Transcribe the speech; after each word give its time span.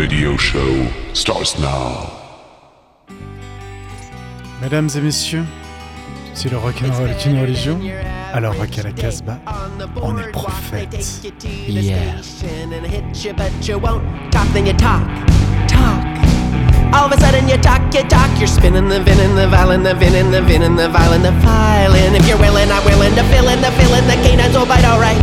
radio 0.00 0.36
show 0.36 0.86
starts 1.12 1.58
now. 1.58 2.10
Mesdames 4.62 4.88
et 4.96 5.00
messieurs, 5.00 5.44
si 6.34 6.48
le 6.48 6.56
rock'n'roll 6.56 7.10
est 7.10 7.26
une 7.26 7.40
religion, 7.40 7.78
alors 8.32 8.56
rock 8.56 8.78
à 8.78 8.82
la 8.82 8.92
Casbah, 8.92 9.38
on 10.02 10.18
est 10.18 10.30
prophète. 10.30 10.96
Yeah. 11.68 12.00
All 16.90 17.06
of 17.06 17.12
a 17.14 17.18
sudden 17.22 17.46
you 17.46 17.56
talk, 17.58 17.82
you 17.94 18.02
talk. 18.10 18.26
You're 18.38 18.50
spinning 18.50 18.88
the 18.88 18.98
vin 18.98 19.18
and 19.22 19.38
the 19.38 19.46
violin, 19.46 19.82
the 19.82 19.94
vin 19.94 20.14
and 20.18 20.34
the 20.34 20.42
vin 20.42 20.62
and 20.62 20.76
the 20.76 20.88
violin, 20.88 21.22
the 21.22 21.30
violin. 21.38 22.18
If 22.18 22.26
you're 22.26 22.38
willing, 22.38 22.66
I'm 22.66 22.82
willing 22.84 23.14
to 23.14 23.22
fill 23.30 23.46
in 23.46 23.62
the 23.62 23.70
fill 23.78 23.94
in 23.94 24.06
the 24.10 24.18
canines 24.26 24.56
oh, 24.56 24.60
will 24.60 24.66
bite 24.66 24.82
alright. 24.82 25.22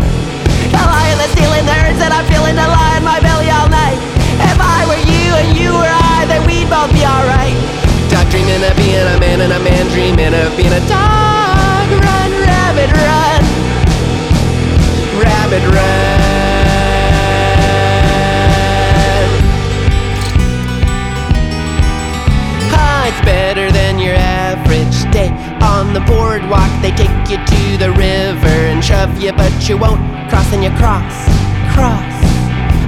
The 0.72 0.80
lion 0.80 1.18
that's 1.20 1.36
stealing 1.36 1.68
the 1.68 1.76
herds 1.76 2.00
that 2.00 2.16
I'm 2.16 2.23
feeling 2.32 2.56
to 2.56 2.68
lie 2.72 2.95
in 2.95 3.04
my 3.04 3.20
belly 3.20 3.52
all 3.52 3.68
night. 3.68 4.00
If 4.40 4.58
I 4.64 4.88
were 4.88 5.04
you 5.12 5.28
and 5.44 5.50
you 5.59 5.76
were 5.76 5.92
I, 5.92 6.23
then 6.32 6.48
we'd 6.48 6.72
both 6.72 6.92
be 6.95 7.04
alright. 7.04 7.56
Dog 8.08 8.31
dreaming 8.31 8.64
of 8.64 8.76
being 8.80 9.04
a 9.04 9.20
man 9.20 9.44
and 9.44 9.52
a 9.52 9.59
man 9.59 9.92
dreaming 9.92 10.31
of 10.40 10.56
being 10.56 10.72
a 10.72 10.84
dog. 10.88 11.88
Run, 11.92 12.31
rabbit, 12.48 12.92
run. 12.95 13.42
Rabbit, 15.20 15.64
run. 15.76 16.17
Day. 25.11 25.30
On 25.61 25.94
the 25.94 26.02
boardwalk, 26.02 26.69
they 26.81 26.91
take 26.91 27.11
you 27.30 27.38
to 27.38 27.61
the 27.77 27.91
river 27.91 28.58
and 28.72 28.83
shove 28.83 29.17
you, 29.22 29.31
but 29.33 29.52
you 29.67 29.77
won't 29.77 30.02
cross 30.30 30.47
and 30.53 30.63
you 30.63 30.72
cross, 30.75 31.16
cross. 31.73 32.17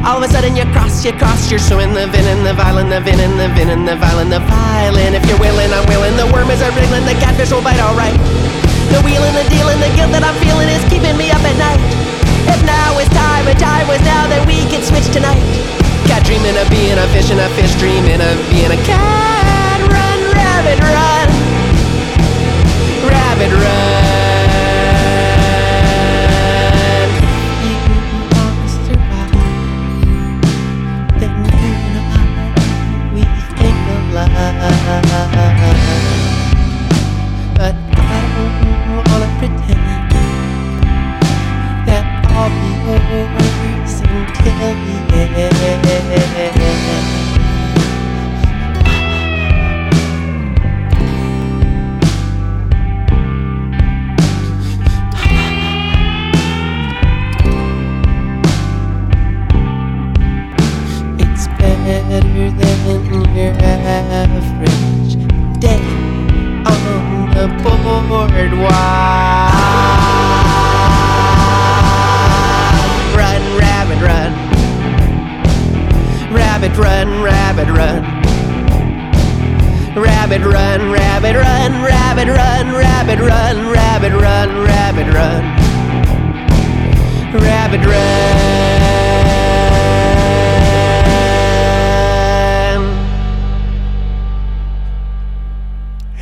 All 0.07 0.15
of 0.15 0.23
a 0.23 0.31
sudden 0.31 0.55
you 0.55 0.63
cross, 0.71 1.03
you 1.03 1.11
cross, 1.11 1.51
you're 1.51 1.59
showing 1.59 1.91
the 1.91 2.07
vin 2.07 2.23
and 2.23 2.45
the 2.47 2.53
violin, 2.55 2.87
the 2.87 3.03
vin 3.03 3.19
and 3.19 3.35
the 3.35 3.51
vin 3.51 3.67
and 3.67 3.83
the 3.83 3.99
violin, 3.99 4.29
the 4.31 4.39
violin. 4.39 5.11
If 5.13 5.27
you're 5.27 5.39
willing, 5.39 5.71
I'm 5.75 5.83
willing. 5.91 6.15
The 6.15 6.27
worm 6.31 6.47
is 6.49 6.61
a 6.63 6.71
wriggling, 6.71 7.03
the 7.03 7.19
catfish 7.19 7.51
will 7.51 7.61
bite 7.61 7.83
alright. 7.83 8.15
The 8.95 9.03
wheeling, 9.03 9.35
the 9.35 9.45
dealing, 9.51 9.77
the 9.83 9.91
guilt 9.99 10.15
that 10.15 10.23
I'm 10.23 10.35
feeling 10.39 10.71
is 10.71 10.81
keeping 10.87 11.19
me 11.19 11.29
up 11.35 11.43
at 11.43 11.55
night. 11.59 11.83
If 12.47 12.63
now 12.63 12.97
is 12.97 13.11
time 13.11 13.45
and 13.45 13.59
time 13.59 13.85
was 13.91 14.01
now, 14.07 14.25
then 14.31 14.47
we 14.47 14.63
can 14.71 14.81
switch 14.81 15.05
tonight. 15.11 15.43
Cat 16.07 16.25
dreaming 16.25 16.57
of 16.57 16.65
being 16.71 16.97
a 16.97 17.05
fish 17.13 17.29
and 17.29 17.37
a 17.37 17.49
fish 17.59 17.75
dreaming 17.77 18.23
of 18.23 18.35
being 18.49 18.71
a 18.71 18.79
cat. 18.87 19.77
Run, 19.83 20.19
rabbit, 20.33 20.79
run. 20.79 21.48
Rabbit, 23.39 23.55
run. 23.55 23.78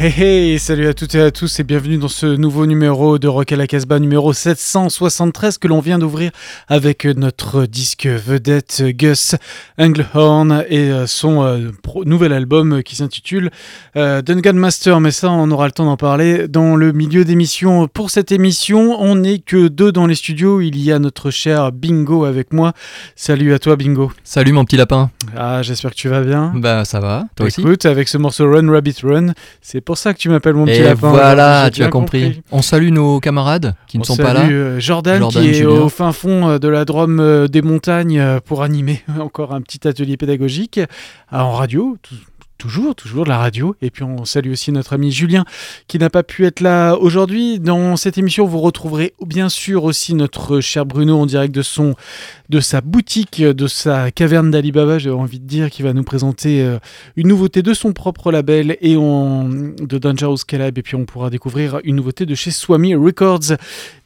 Hey 0.07 0.13
hey, 0.53 0.59
salut 0.59 0.87
à 0.87 0.93
toutes 0.93 1.15
et 1.15 1.21
à 1.21 1.31
tous 1.31 1.59
et 1.59 1.65
bienvenue 1.65 1.97
dans 1.97 2.07
ce 2.07 2.27
nouveau 2.27 2.65
numéro 2.65 3.19
de 3.19 3.27
Rock 3.27 3.51
à 3.51 3.57
la 3.57 3.67
Casbah, 3.67 3.99
numéro 3.99 4.31
773 4.31 5.57
que 5.57 5.67
l'on 5.67 5.81
vient 5.81 5.99
d'ouvrir 5.99 6.31
avec 6.69 7.03
notre 7.03 7.65
disque 7.65 8.05
vedette 8.07 8.83
Gus 8.95 9.35
Englehorn 9.77 10.63
et 10.69 10.91
euh, 10.91 11.07
son 11.07 11.43
euh, 11.43 11.71
pro- 11.83 12.05
nouvel 12.05 12.31
album 12.31 12.83
qui 12.83 12.95
s'intitule 12.95 13.49
euh, 13.97 14.21
Dungeon 14.21 14.53
Master. 14.53 15.01
Mais 15.01 15.11
ça, 15.11 15.29
on 15.29 15.51
aura 15.51 15.65
le 15.65 15.73
temps 15.73 15.83
d'en 15.85 15.97
parler 15.97 16.47
dans 16.47 16.77
le 16.77 16.93
milieu 16.93 17.25
d'émission. 17.25 17.89
Pour 17.89 18.09
cette 18.09 18.31
émission, 18.31 19.01
on 19.01 19.15
n'est 19.15 19.39
que 19.39 19.67
deux 19.67 19.91
dans 19.91 20.07
les 20.07 20.15
studios. 20.15 20.61
Il 20.61 20.79
y 20.81 20.93
a 20.93 20.99
notre 20.99 21.31
cher 21.31 21.73
Bingo 21.73 22.23
avec 22.23 22.53
moi. 22.53 22.71
Salut 23.17 23.53
à 23.53 23.59
toi, 23.59 23.75
Bingo. 23.75 24.13
Salut 24.23 24.53
mon 24.53 24.63
petit 24.63 24.77
lapin. 24.77 25.11
Ah, 25.35 25.61
j'espère 25.63 25.91
que 25.91 25.97
tu 25.97 26.07
vas 26.07 26.21
bien. 26.21 26.53
Bah 26.55 26.85
ça 26.85 27.01
va, 27.01 27.25
toi 27.35 27.47
aussi 27.47 27.59
Écoute, 27.59 27.85
avec 27.85 28.07
ce 28.07 28.17
morceau 28.17 28.49
Run 28.49 28.71
Rabbit 28.71 28.95
Run, 29.03 29.33
c'est 29.61 29.81
pour 29.81 29.96
ça 29.97 30.13
que 30.13 30.19
tu 30.19 30.29
m'appelles 30.29 30.53
mon 30.53 30.65
petit 30.65 30.79
Et 30.79 30.83
lapin. 30.83 31.09
voilà, 31.09 31.69
tu 31.71 31.83
as 31.83 31.89
compris. 31.89 32.41
On 32.51 32.61
salue 32.61 32.89
nos 32.91 33.19
camarades 33.19 33.75
qui 33.87 33.97
ne 33.97 34.01
On 34.03 34.05
sont 34.05 34.17
pas 34.17 34.33
là. 34.33 34.41
euh, 34.49 34.79
Jordan, 34.79 35.19
Jordan 35.19 35.41
qui 35.43 35.49
est 35.49 35.53
Junior. 35.53 35.85
au 35.85 35.89
fin 35.89 36.11
fond 36.11 36.47
euh, 36.49 36.59
de 36.59 36.67
la 36.67 36.85
Drôme 36.85 37.19
euh, 37.19 37.47
des 37.47 37.61
montagnes 37.61 38.39
pour 38.45 38.63
animer 38.63 39.03
encore 39.19 39.53
un 39.53 39.61
petit 39.61 39.87
atelier 39.87 40.17
pédagogique 40.17 40.79
en 41.31 41.51
radio. 41.51 41.97
tout- 42.01 42.15
Toujours, 42.57 42.95
toujours 42.95 43.23
de 43.23 43.29
la 43.29 43.37
radio. 43.37 43.75
Et 43.81 43.89
puis 43.91 44.03
on 44.03 44.25
salue 44.25 44.51
aussi 44.51 44.71
notre 44.71 44.93
ami 44.93 45.11
Julien 45.11 45.45
qui 45.87 45.99
n'a 45.99 46.09
pas 46.09 46.23
pu 46.23 46.45
être 46.45 46.59
là 46.61 46.95
aujourd'hui. 46.95 47.59
Dans 47.59 47.95
cette 47.97 48.17
émission, 48.17 48.45
vous 48.45 48.59
retrouverez 48.59 49.13
bien 49.25 49.49
sûr 49.49 49.83
aussi 49.83 50.13
notre 50.15 50.59
cher 50.59 50.85
Bruno 50.85 51.19
en 51.19 51.25
direct 51.25 51.53
de 51.53 51.61
son, 51.61 51.93
de 52.49 52.59
sa 52.59 52.81
boutique, 52.81 53.41
de 53.41 53.67
sa 53.67 54.11
caverne 54.11 54.49
d'Alibaba, 54.51 54.97
j'ai 54.99 55.09
envie 55.11 55.39
de 55.39 55.45
dire, 55.45 55.69
qui 55.69 55.81
va 55.83 55.93
nous 55.93 56.03
présenter 56.03 56.61
euh, 56.63 56.79
une 57.15 57.27
nouveauté 57.27 57.61
de 57.61 57.73
son 57.73 57.93
propre 57.93 58.31
label 58.31 58.77
et 58.81 58.97
on, 58.97 59.47
de 59.49 59.97
Dangerous 59.97 60.37
Calab. 60.47 60.77
Et 60.77 60.81
puis 60.81 60.95
on 60.95 61.05
pourra 61.05 61.29
découvrir 61.29 61.79
une 61.83 61.95
nouveauté 61.97 62.25
de 62.25 62.33
chez 62.35 62.51
Swami 62.51 62.95
Records. 62.95 63.55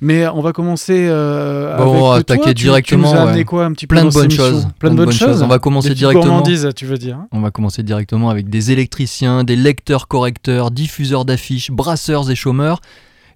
Mais 0.02 0.28
on 0.28 0.42
va 0.42 0.52
commencer 0.52 1.08
euh, 1.10 1.78
Bon, 1.78 1.84
on 1.84 2.10
va 2.10 2.16
avec 2.16 2.26
toi. 2.28 2.36
attaquer 2.36 2.50
Tu- 2.54 2.62
Tu, 2.62 2.64
directement, 2.64 3.12
nous 3.12 3.18
as 3.18 3.22
amené 3.22 3.38
ouais. 3.40 3.44
quoi 3.46 3.66
un 3.66 3.72
petit 3.74 3.88
peu 3.88 3.96
Plein 3.96 4.06
de 4.06 4.10
bonnes 4.12 4.30
choses. 4.32 4.68
Plein 4.80 4.90
de 4.92 4.96
bonnes 4.96 5.12
choses. 5.12 5.42
On 5.42 5.48
va 5.48 5.60
commencer 5.60 5.90
Des 5.90 5.96
directement. 5.96 6.26
gourmandises, 6.26 6.70
tu 6.76 6.86
veux 6.86 6.98
dire. 6.98 7.16
hein 7.16 7.28
On 7.32 7.40
va 7.42 7.52
commencer 7.52 7.82
directement 7.84 8.30
avec 8.30 8.41
des 8.50 8.72
électriciens, 8.72 9.44
des 9.44 9.56
lecteurs 9.56 10.08
correcteurs, 10.08 10.72
diffuseurs 10.72 11.26
d'affiches, 11.26 11.72
brasseurs 11.72 12.30
et 12.32 12.36
chômeurs. 12.36 12.82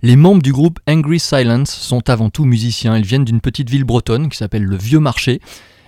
Les 0.02 0.16
membres 0.16 0.42
du 0.42 0.52
groupe 0.52 0.80
Angry 0.88 1.20
Silence 1.20 1.72
sont 1.72 2.10
avant 2.10 2.30
tout 2.30 2.46
musiciens. 2.46 2.98
Ils 2.98 3.06
viennent 3.06 3.26
d'une 3.26 3.42
petite 3.42 3.70
ville 3.70 3.86
bretonne 3.86 4.30
qui 4.30 4.38
s'appelle 4.38 4.64
le 4.64 4.78
Vieux 4.78 5.00
Marché. 5.00 5.40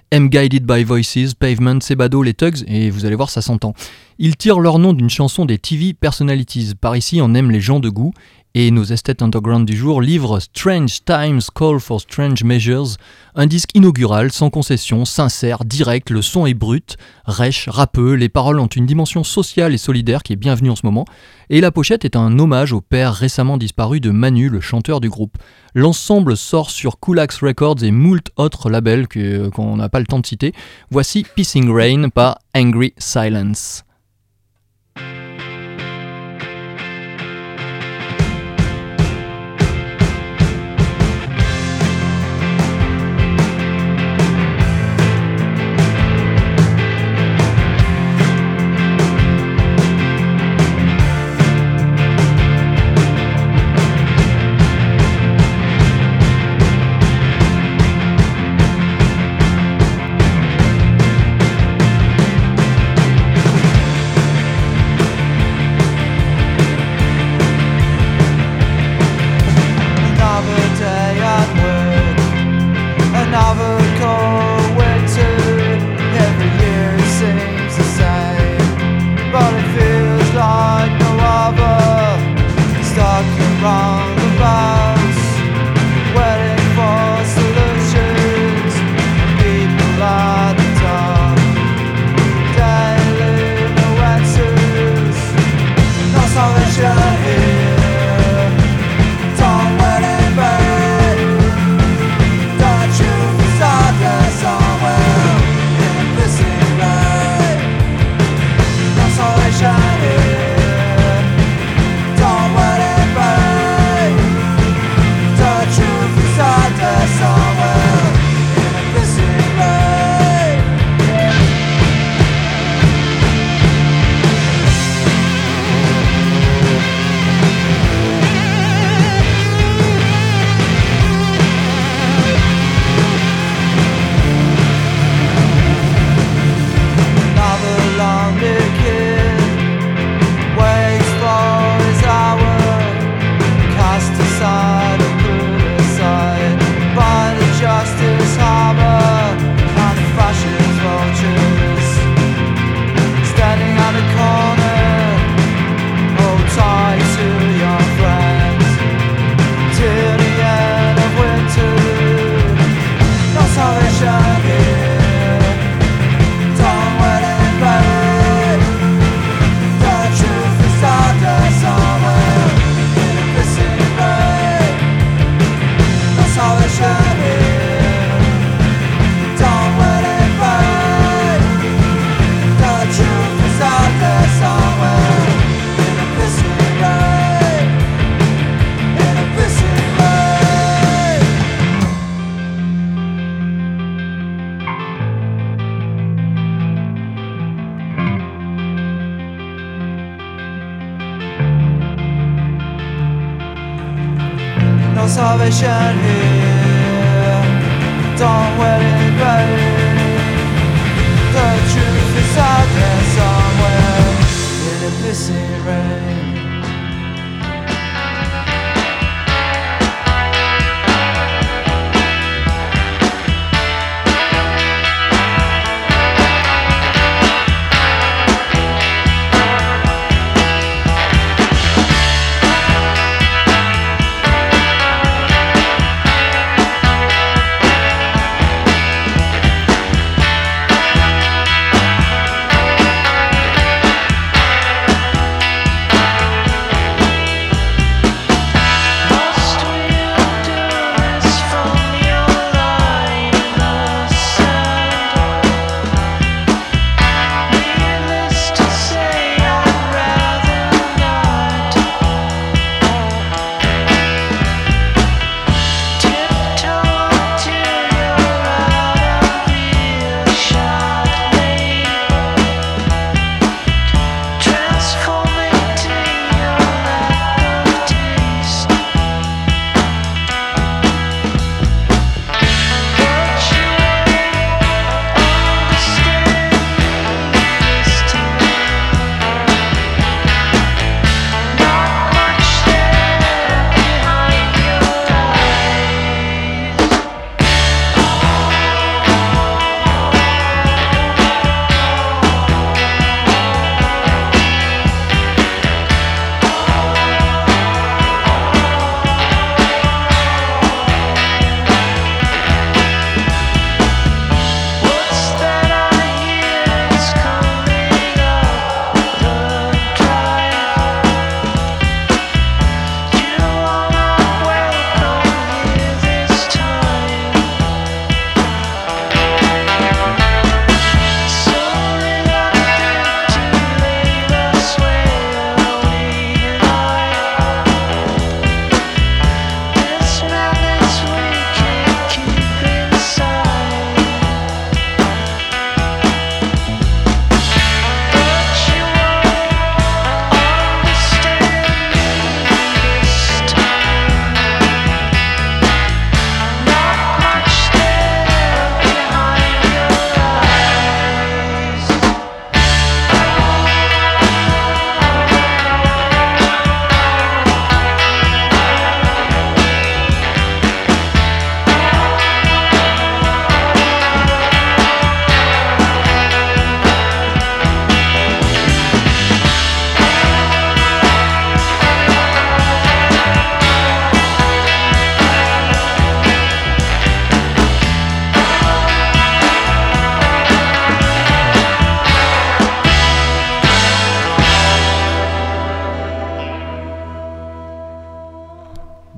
M 0.09 0.29
Guided 0.29 0.66
by 0.66 0.83
Voices, 0.83 1.33
Pavement, 1.38 1.81
Sebado, 1.81 2.23
les 2.23 2.33
Tugs, 2.33 2.63
et 2.67 2.89
vous 2.89 3.06
allez 3.06 3.16
voir, 3.16 3.29
ça 3.29 3.41
s'entend. 3.41 3.73
Ils 4.19 4.38
tirent 4.38 4.62
leur 4.62 4.80
nom 4.80 4.94
d'une 4.94 5.09
chanson 5.09 5.45
des 5.45 5.57
TV 5.57 5.94
Personalities. 5.94 6.75
Par 6.80 6.95
ici, 6.95 7.19
on 7.21 7.33
aime 7.33 7.51
les 7.51 7.59
gens 7.59 7.81
de 7.81 7.89
goût. 7.89 8.13
Et 8.55 8.71
nos 8.71 8.85
esthètes 8.85 9.21
underground 9.21 9.67
du 9.67 9.75
jour 9.75 10.01
livrent 10.01 10.39
Strange 10.39 11.03
Times 11.05 11.41
Call 11.53 11.79
for 11.79 12.01
Strange 12.01 12.44
Measures, 12.44 12.95
un 13.35 13.45
disque 13.45 13.69
inaugural, 13.75 14.31
sans 14.31 14.49
concession, 14.49 15.05
sincère, 15.05 15.63
direct, 15.63 16.09
le 16.09 16.23
son 16.23 16.47
est 16.47 16.55
brut, 16.55 16.97
rêche, 17.25 17.69
rappeux, 17.69 18.13
les 18.13 18.29
paroles 18.29 18.59
ont 18.59 18.65
une 18.67 18.88
dimension 18.88 19.23
sociale 19.23 19.75
et 19.75 19.77
solidaire 19.77 20.23
qui 20.23 20.33
est 20.33 20.38
bienvenue 20.38 20.71
en 20.71 20.75
ce 20.75 20.85
moment, 20.88 21.05
et 21.51 21.61
la 21.61 21.71
pochette 21.71 22.03
est 22.03 22.15
un 22.15 22.39
hommage 22.39 22.73
au 22.73 22.81
père 22.81 23.13
récemment 23.13 23.57
disparu 23.57 23.99
de 23.99 24.09
Manu, 24.09 24.49
le 24.49 24.61
chanteur 24.61 25.01
du 25.01 25.09
groupe. 25.09 25.38
L'ensemble 25.75 26.35
sort 26.35 26.71
sur 26.71 26.99
Coolax 26.99 27.44
Records 27.44 27.83
et 27.83 27.91
moult 27.91 28.31
autres 28.38 28.71
labels 28.71 29.07
que- 29.07 29.49
qu'on 29.49 29.77
n'a 29.77 29.89
pas 29.89 29.99
le 29.99 30.07
temps 30.07 30.19
de 30.19 30.25
citer. 30.25 30.53
Voici 30.89 31.25
Pissing 31.35 31.69
Rain 31.69 32.09
par 32.09 32.39
Angry 32.55 32.94
Silence. 32.97 33.83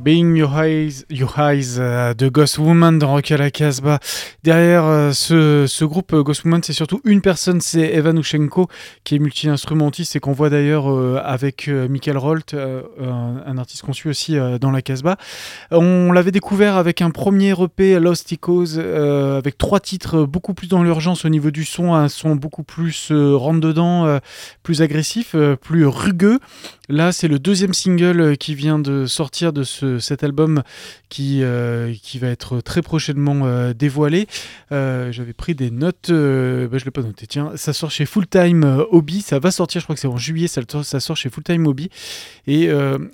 Being 0.02 0.38
Your 0.38 0.52
Eyes, 0.64 1.06
Your 1.10 1.38
Eyes 1.38 1.78
euh, 1.78 2.14
de 2.14 2.30
Ghost 2.30 2.58
Woman 2.58 2.98
dans 3.00 3.12
Rock 3.12 3.32
à 3.32 3.38
la 3.38 3.52
Casbah. 3.52 4.00
Derrière 4.44 4.86
euh, 4.86 5.12
ce, 5.12 5.66
ce 5.68 5.84
groupe 5.84 6.14
euh, 6.14 6.24
Ghost 6.24 6.46
Woman, 6.46 6.64
c'est 6.64 6.72
surtout 6.72 7.02
une 7.04 7.20
personne, 7.20 7.60
c'est 7.60 7.94
Evan 7.94 8.18
Ushenko, 8.18 8.68
qui 9.04 9.16
est 9.16 9.20
multi-instrumentiste 9.20 10.16
et 10.16 10.22
qu'on 10.22 10.32
voit 10.32 10.50
d'ailleurs 10.50 10.88
avec 11.26 11.68
Michael 11.68 12.18
Rolt, 12.18 12.54
un, 12.54 13.44
un 13.46 13.58
artiste 13.58 13.84
suit 13.92 14.10
aussi 14.10 14.38
dans 14.62 14.72
la 14.72 14.82
Casbah. 14.82 15.18
On 15.72 16.12
l'avait 16.12 16.32
découvert 16.32 16.78
avec 16.78 17.02
un 17.02 17.10
premier 17.10 17.54
EP 17.62 18.00
Lost 18.00 18.32
Echoes, 18.32 18.78
avec 18.78 19.58
trois 19.58 19.80
titres 19.80 20.26
beaucoup 20.26 20.54
plus 20.54 20.68
dans 20.68 20.84
l'urgence 20.84 21.26
au 21.26 21.30
niveau 21.30 21.52
du 21.52 21.66
son, 21.66 21.94
un 21.94 22.08
son 22.08 22.36
beaucoup 22.36 22.64
plus 22.64 23.12
rentre-dedans, 23.12 24.20
plus 24.64 24.82
agressif, 24.82 25.36
plus 25.62 25.86
rugueux. 25.86 26.40
Là, 26.90 27.12
c'est 27.12 27.28
le 27.28 27.38
deuxième 27.40 27.74
single 27.74 28.20
euh, 28.20 28.36
qui 28.36 28.56
vient 28.56 28.80
de 28.80 29.06
sortir 29.06 29.54
de 29.54 29.64
ce, 29.64 30.00
cet 30.00 30.24
album 30.24 30.64
qui, 31.10 31.40
euh, 31.44 31.94
qui 32.02 32.18
va 32.20 32.28
être 32.28 32.62
très 32.62 32.82
prochainement 32.82 33.42
euh, 33.46 33.74
dévoilé. 33.74 34.28
Euh, 34.72 35.12
J'avais 35.12 35.34
pris 35.34 35.54
des 35.56 35.70
notes, 35.72 36.10
bah, 36.10 36.16
je 36.16 36.66
ne 36.66 36.86
l'ai 36.86 36.92
pas 36.92 37.02
noté, 37.02 37.28
tiens, 37.28 37.52
ça 37.56 37.74
sort 37.74 37.92
chez 37.92 38.06
Full 38.06 38.28
Time 38.28 38.86
Hobby, 38.92 39.22
ça 39.22 39.40
va 39.40 39.52
sortir, 39.52 39.82
je 39.82 39.86
crois 39.86 39.96
que 39.96 40.02
c'est 40.02 40.08
en 40.08 40.18
juillet, 40.18 40.48
ça, 40.48 40.62
ça 40.84 41.00
sort 41.00 41.16
chez 41.18 41.30
Full 41.30 41.44
Time 41.44 41.68
Hobby. 41.68 41.90
Et 42.48 42.70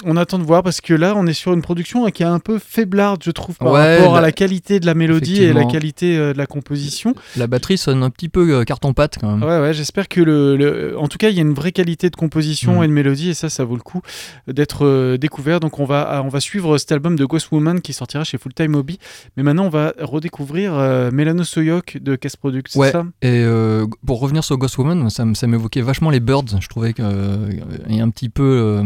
on 0.06 0.18
attend 0.18 0.40
de 0.40 0.44
voir 0.44 0.64
parce 0.64 0.80
que 0.82 0.94
là, 0.94 1.14
on 1.18 1.28
est 1.28 1.34
sur 1.34 1.54
une 1.54 1.62
production 1.62 2.06
hein, 2.06 2.12
qui 2.12 2.24
est 2.24 2.28
un 2.28 2.40
peu 2.40 2.60
faiblarde, 2.60 3.22
je 3.24 3.32
trouve, 3.32 3.56
par 3.58 3.72
Ouais, 3.74 3.98
rapport 3.98 4.16
à 4.16 4.22
la- 4.22 4.28
la 4.28 4.32
qualité 4.32 4.80
de 4.80 4.86
la 4.86 4.94
mélodie 4.96 5.44
et 5.44 5.54
la 5.54 5.66
qualité 5.66 6.18
de 6.18 6.34
la 6.38 6.48
composition. 6.48 7.14
La 7.38 7.48
batterie 7.48 7.78
sonne 7.78 8.02
un 8.04 8.10
petit 8.10 8.30
peu 8.30 8.64
carton-pâte 8.66 9.18
quand 9.22 9.38
même. 9.38 9.44
Ouais, 9.48 9.60
ouais, 9.60 9.74
j'espère 9.74 10.08
que 10.08 10.22
le, 10.22 10.56
le- 10.58 10.98
En 10.98 11.08
tout 11.08 11.18
cas, 11.18 11.30
il 11.30 11.36
y 11.36 11.40
a 11.40 11.42
une 11.42 11.54
vraie 11.54 11.72
qualité 11.72 12.10
de 12.10 12.16
composition 12.16 12.80
Mm. 12.80 12.84
et 12.84 12.88
de 12.88 12.92
mélodie, 12.94 13.30
et 13.30 13.34
ça, 13.34 13.50
ça 13.50 13.65
vaut 13.66 13.76
le 13.76 13.82
coup 13.82 14.02
d'être 14.48 14.86
euh, 14.86 15.18
découvert. 15.18 15.60
Donc, 15.60 15.80
on 15.80 15.86
va, 15.86 16.22
on 16.24 16.30
va 16.30 16.40
suivre 16.40 16.78
cet 16.78 16.92
album 16.92 17.16
de 17.16 17.26
Ghost 17.26 17.52
Woman 17.52 17.82
qui 17.82 17.94
sortira 17.94 18.24
chez 18.24 18.38
Full 18.38 18.54
Time 18.54 18.76
Hobby. 18.76 19.00
Mais 19.38 19.44
maintenant, 19.44 19.66
on 19.66 19.70
va 19.70 19.94
redécouvrir 20.00 20.74
euh, 20.76 21.12
Melano 21.12 21.44
Soyok 21.44 21.98
de 22.02 22.16
Cast 22.16 22.38
Product, 22.38 22.74
Ouais. 22.76 22.92
ça? 22.92 23.06
Et 23.22 23.44
euh, 23.44 23.86
pour 24.06 24.20
revenir 24.20 24.44
sur 24.44 24.58
Ghost 24.58 24.78
Woman, 24.78 25.10
ça, 25.10 25.26
ça 25.34 25.48
m'évoquait 25.48 25.82
vachement 25.82 26.10
les 26.10 26.20
Birds, 26.20 26.46
je 26.60 26.68
trouvais 26.68 26.94
que 26.94 27.02
euh, 27.04 27.50
et 27.90 28.00
un 28.00 28.10
petit 28.10 28.30
peu 28.30 28.44
euh, 28.44 28.84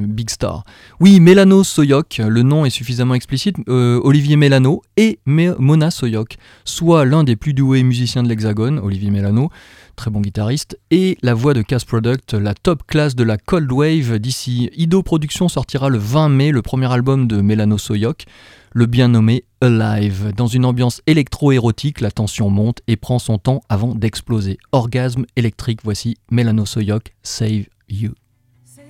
Big 0.00 0.30
Star. 0.30 0.64
Oui, 1.00 1.20
Mélano 1.20 1.64
Soyok, 1.64 2.20
le 2.26 2.42
nom 2.42 2.64
est 2.64 2.70
suffisamment 2.70 3.14
explicite. 3.14 3.56
euh, 3.68 4.00
Olivier 4.02 4.36
Mélano 4.36 4.82
et 4.96 5.18
Mona 5.26 5.90
Soyok, 5.90 6.36
soit 6.64 7.04
l'un 7.04 7.24
des 7.24 7.36
plus 7.36 7.54
doués 7.54 7.82
musiciens 7.82 8.22
de 8.22 8.28
l'Hexagone, 8.28 8.78
Olivier 8.78 9.10
Mélano, 9.10 9.50
très 9.96 10.10
bon 10.10 10.20
guitariste, 10.20 10.78
et 10.90 11.18
la 11.22 11.34
voix 11.34 11.54
de 11.54 11.62
Cass 11.62 11.84
Product, 11.84 12.34
la 12.34 12.54
top 12.54 12.82
classe 12.86 13.16
de 13.16 13.24
la 13.24 13.38
Cold 13.38 13.72
Wave 13.72 14.18
d'ici. 14.18 14.70
Ido 14.76 15.02
Productions 15.02 15.48
sortira 15.48 15.88
le 15.88 15.98
20 15.98 16.28
mai 16.28 16.50
le 16.52 16.62
premier 16.62 16.92
album 16.92 17.26
de 17.26 17.40
Mélano 17.40 17.78
Soyok, 17.78 18.24
le 18.72 18.86
bien 18.86 19.08
nommé 19.08 19.44
Alive. 19.60 20.32
Dans 20.36 20.46
une 20.46 20.64
ambiance 20.64 21.02
électro-érotique, 21.06 22.00
la 22.00 22.10
tension 22.10 22.50
monte 22.50 22.80
et 22.86 22.96
prend 22.96 23.18
son 23.18 23.38
temps 23.38 23.62
avant 23.68 23.94
d'exploser. 23.94 24.58
Orgasme 24.70 25.24
électrique, 25.34 25.80
voici 25.82 26.16
Mélano 26.30 26.66
Soyok, 26.66 27.14
Save 27.22 27.64
You. 27.88 28.12
Save 28.64 28.84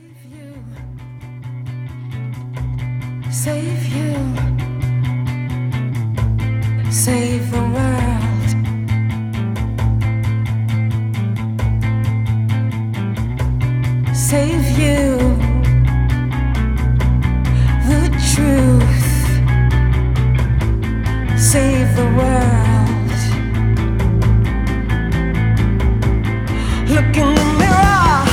Save 3.31 3.87
you. 3.95 4.15
Save 6.91 7.51
the 7.51 7.59
world. 7.59 8.06
Save 14.29 14.77
you. 14.77 15.19
The 17.87 18.11
truth. 18.35 19.07
Save 21.39 21.95
the 21.95 22.07
world. 22.19 23.13
Look 26.91 27.17
in 27.23 27.35
the 27.39 27.47
mirror. 27.63 28.27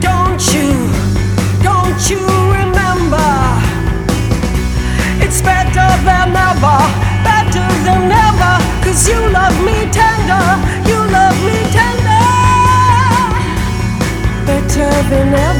Don't 0.00 0.40
you, 0.54 0.72
don't 1.62 2.00
you 2.08 2.24
remember? 2.56 3.28
It's 5.20 5.42
better 5.42 5.88
than 6.08 6.34
ever, 6.34 6.78
better 7.28 7.68
than 7.84 8.10
ever. 8.10 8.54
Cause 8.82 9.06
you 9.06 9.20
love 9.30 9.56
me 9.66 9.84
tender, 9.92 10.46
nothing 15.08 15.34
else. 15.34 15.55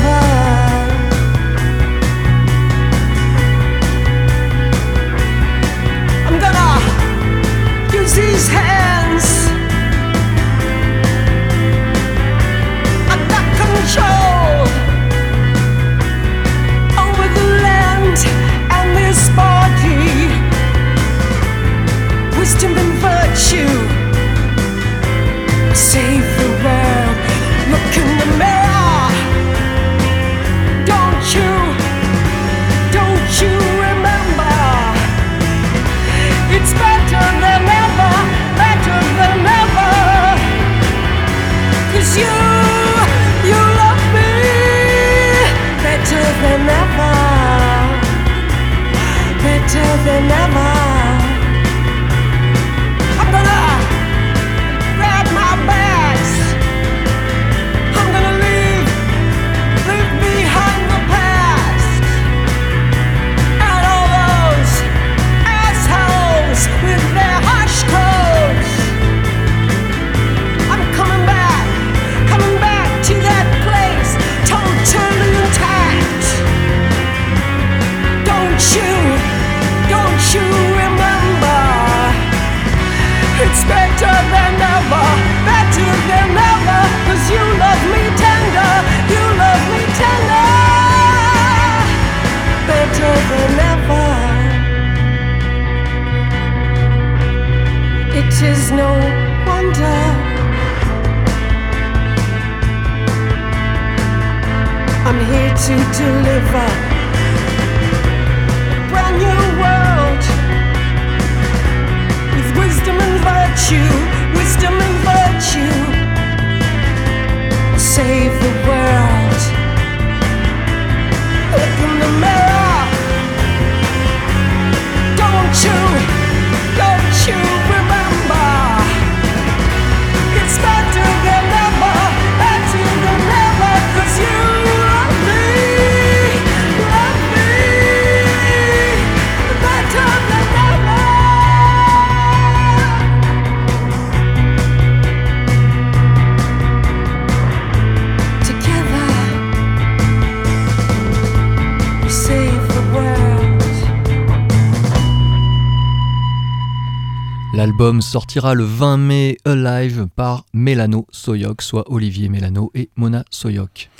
Sortira 158.06 158.54
le 158.54 158.64
20 158.64 158.96
mai 158.98 159.36
Alive 159.44 160.06
par 160.14 160.46
Mélano 160.52 161.06
Soyok, 161.10 161.60
soit 161.60 161.90
Olivier 161.90 162.28
Mélano 162.28 162.70
et 162.74 162.88
Mona 162.96 163.24
Soyok. 163.30 163.90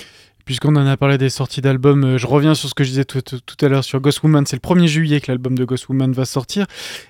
Puisqu'on 0.45 0.77
en 0.77 0.87
a 0.87 0.95
parlé 0.95 1.17
des 1.17 1.29
sorties 1.29 1.59
d'albums, 1.59 2.05
euh, 2.05 2.17
je 2.17 2.25
reviens 2.25 2.55
sur 2.55 2.69
ce 2.69 2.73
que 2.73 2.85
je 2.85 2.89
disais 2.89 3.03
tout, 3.03 3.21
à 3.61 3.67
l'heure 3.67 3.83
sur 3.83 3.99
Ghost 3.99 4.23
Woman. 4.23 4.45
C'est 4.45 4.55
le 4.55 4.61
1er 4.61 4.87
juillet 4.87 5.19
que 5.19 5.29
l'album 5.29 5.57
de 5.57 5.65
Ghost 5.65 5.89
Woman 5.89 6.13
va 6.13 6.23
sortir. 6.23 6.67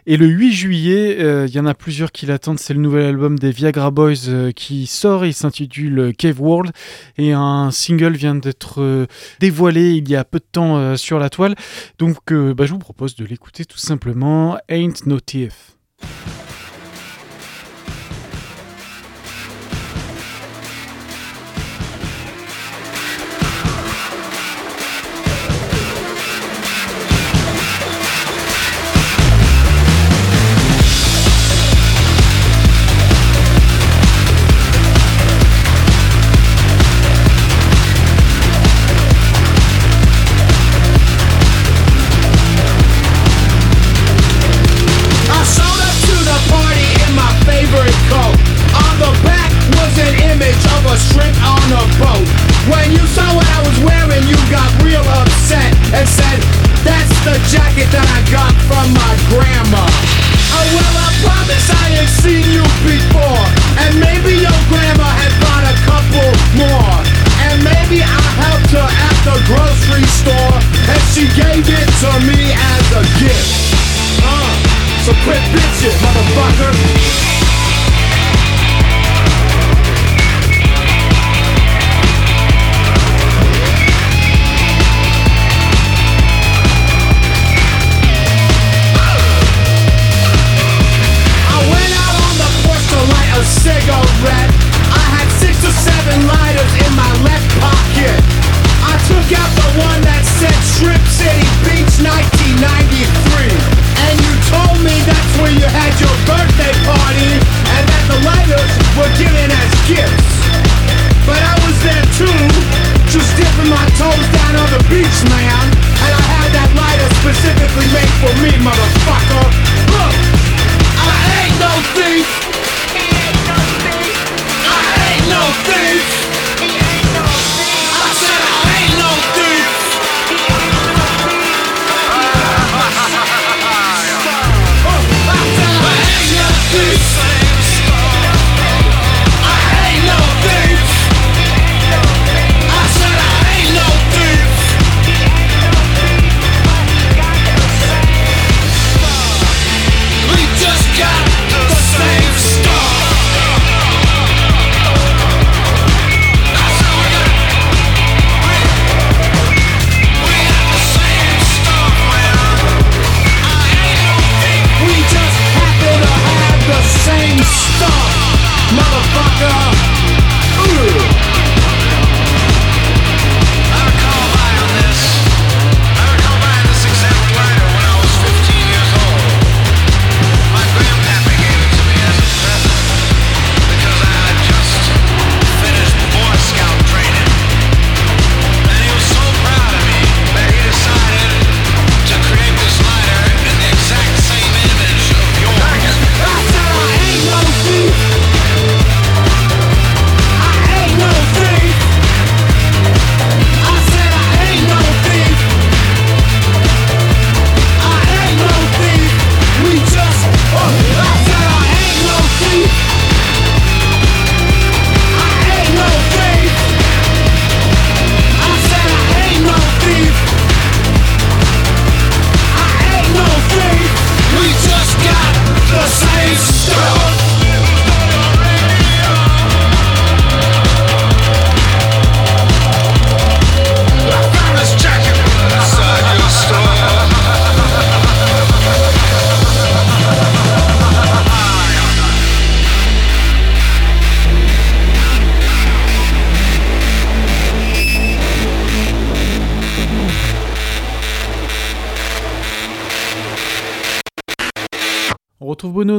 Et 0.08 0.18
le 0.18 0.26
8 0.26 0.54
juillet, 0.54 1.18
euh, 1.20 1.46
il 1.48 1.54
y 1.54 1.60
en 1.60 1.68
a 1.68 1.76
plusieurs 1.76 2.12
qui 2.12 2.26
l'attendent. 2.26 2.58
C'est 2.58 2.74
le 2.74 2.80
nouvel 2.80 3.06
album 3.06 3.38
des 3.38 3.52
Viagra 3.52 3.92
Boys 3.92 4.28
euh, 4.28 4.52
qui 4.52 4.88
sort. 4.88 5.24
Il 5.24 5.36
s'intitule 5.36 6.14
Cave 6.18 6.42
World. 6.42 6.72
Et 7.20 7.32
un 7.32 7.70
single 7.70 8.14
vient 8.18 8.34
d'être 8.34 9.08
dévoilé 9.40 9.92
il 9.92 10.10
y 10.10 10.16
a 10.16 10.24
peu 10.24 10.40
de 10.40 10.48
temps 10.52 10.98
sur 10.98 11.20
la 11.20 11.30
toile. 11.30 11.54
Donc 12.00 12.34
bah, 12.34 12.66
je 12.66 12.72
vous 12.72 12.80
propose 12.80 13.16
de 13.16 13.26
l'écouter 13.26 13.66
tout 13.66 13.78
simplement. 13.78 14.58
Ain't 14.68 15.06
No 15.06 15.20
Thief. 15.20 15.78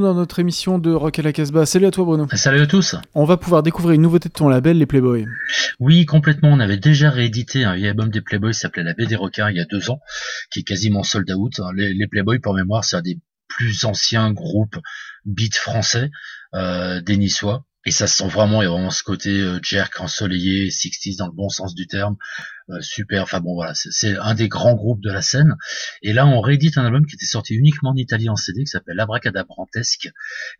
Dans 0.09 0.15
notre 0.15 0.39
émission 0.39 0.79
de 0.79 0.91
Rock 0.91 1.19
à 1.19 1.23
la 1.23 1.35
Casbah. 1.35 1.67
Salut 1.67 1.85
à 1.85 1.91
toi 1.91 2.07
Bruno. 2.07 2.27
Salut 2.33 2.63
à 2.63 2.67
tous. 2.67 2.95
On 3.15 3.25
va 3.25 3.37
pouvoir 3.37 3.63
découvrir 3.63 3.95
une 3.95 4.01
nouveauté 4.01 4.31
de 4.31 4.33
ton 4.33 4.49
label, 4.49 4.79
les 4.79 4.87
Playboys. 4.87 5.27
Oui, 5.81 6.07
complètement. 6.07 6.49
On 6.49 6.61
avait 6.61 6.79
déjà 6.79 7.11
réédité 7.11 7.65
un 7.65 7.75
vieil 7.75 7.89
album 7.89 8.09
des 8.09 8.23
Playboys 8.23 8.53
qui 8.53 8.59
s'appelait 8.59 8.85
La 8.85 8.95
Baie 8.95 9.05
des 9.05 9.17
requins 9.17 9.51
il 9.51 9.57
y 9.59 9.61
a 9.61 9.67
deux 9.67 9.91
ans, 9.91 10.01
qui 10.51 10.61
est 10.61 10.63
quasiment 10.63 11.03
sold 11.03 11.31
out. 11.31 11.61
Les, 11.75 11.93
les 11.93 12.07
Playboys, 12.07 12.39
pour 12.39 12.55
mémoire, 12.55 12.85
c'est 12.85 12.97
un 12.97 13.03
des 13.03 13.19
plus 13.49 13.85
anciens 13.85 14.33
groupes 14.33 14.79
beat 15.27 15.57
français 15.57 16.11
euh, 16.55 17.03
des 17.03 17.19
Niçois. 17.19 17.67
Et 17.85 17.91
ça 17.91 18.07
se 18.07 18.17
sent 18.17 18.29
vraiment, 18.29 18.63
il 18.63 18.65
y 18.65 18.69
a 18.69 18.71
vraiment 18.71 18.91
ce 18.91 19.03
côté 19.03 19.29
euh, 19.29 19.59
jerk 19.63 20.01
ensoleillé, 20.01 20.71
60s 20.71 21.19
dans 21.19 21.27
le 21.27 21.33
bon 21.33 21.51
sens 21.51 21.75
du 21.75 21.87
terme, 21.87 22.17
super. 22.81 23.23
Enfin 23.23 23.41
bon, 23.41 23.55
voilà, 23.55 23.75
c'est- 23.75 24.17
un 24.19 24.35
des 24.35 24.49
grands 24.49 24.75
groupes 24.75 25.01
de 25.01 25.11
la 25.11 25.23
scène. 25.23 25.57
Et 26.03 26.13
là, 26.13 26.27
on 26.27 26.41
réédite 26.41 26.79
un 26.79 26.85
album 26.85 27.07
qui 27.07 27.15
était 27.15 27.27
sorti 27.27 27.55
uniquement 27.55 27.91
en 27.91 27.97
Italie 27.97 28.29
en 28.29 28.37
CD, 28.37 28.61
qui 28.61 28.67
s'appelle 28.67 28.99
Abracadabrantesque, 29.01 30.11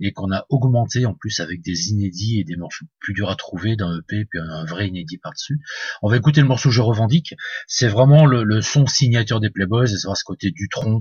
et 0.01 0.13
qu'on 0.13 0.33
a 0.33 0.47
augmenté 0.49 1.07
en 1.07 1.15
plus 1.15 1.41
avec 1.41 1.63
des 1.63 1.91
inédits 1.91 2.41
et 2.41 2.45
des 2.45 2.57
morceaux 2.57 2.87
plus 3.01 3.15
durs 3.15 3.31
à 3.31 3.37
trouver 3.37 3.77
d'un 3.77 3.99
EP, 3.99 4.25
puis 4.25 4.39
un, 4.41 4.65
vrai 4.65 4.89
inédit 4.89 5.19
par-dessus. 5.19 5.61
On 6.03 6.09
va 6.09 6.17
écouter 6.17 6.41
le 6.41 6.47
morceau 6.47 6.71
Je 6.71 6.83
revendique. 6.83 7.35
C'est 7.67 7.89
vraiment 7.89 8.27
le, 8.27 8.45
le 8.45 8.61
son 8.61 8.87
signature 8.87 9.41
des 9.41 9.51
Playboys, 9.51 9.85
et 9.93 9.99
ça 9.99 10.09
va 10.09 10.15
ce 10.15 10.25
côté 10.25 10.51
Dutron, 10.51 10.97
euh, 10.97 11.01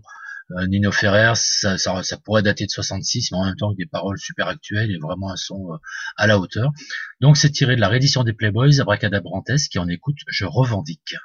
Nino 0.67 0.91
Ferrer, 0.91 1.33
ça, 1.35 1.77
pourrait 2.23 2.41
dater 2.41 2.65
de 2.65 2.71
66, 2.71 3.31
mais 3.31 3.37
en 3.37 3.45
même 3.45 3.55
temps 3.55 3.67
avec 3.67 3.77
des 3.77 3.85
paroles 3.85 4.17
super 4.17 4.47
actuelles 4.47 4.91
et 4.91 4.97
vraiment 4.97 5.31
un 5.31 5.35
son 5.35 5.73
euh, 5.73 5.77
à 6.15 6.27
la 6.27 6.39
hauteur. 6.39 6.71
Donc 7.21 7.37
c'est 7.37 7.49
tiré 7.49 7.75
de 7.75 7.81
la 7.81 7.89
réédition 7.89 8.23
des 8.23 8.33
Playboys, 8.33 8.79
Abracadabrantesque, 8.79 9.71
qui 9.71 9.79
en 9.79 9.87
écoute 9.87 10.17
Je 10.27 10.45
revendique. 10.45 11.15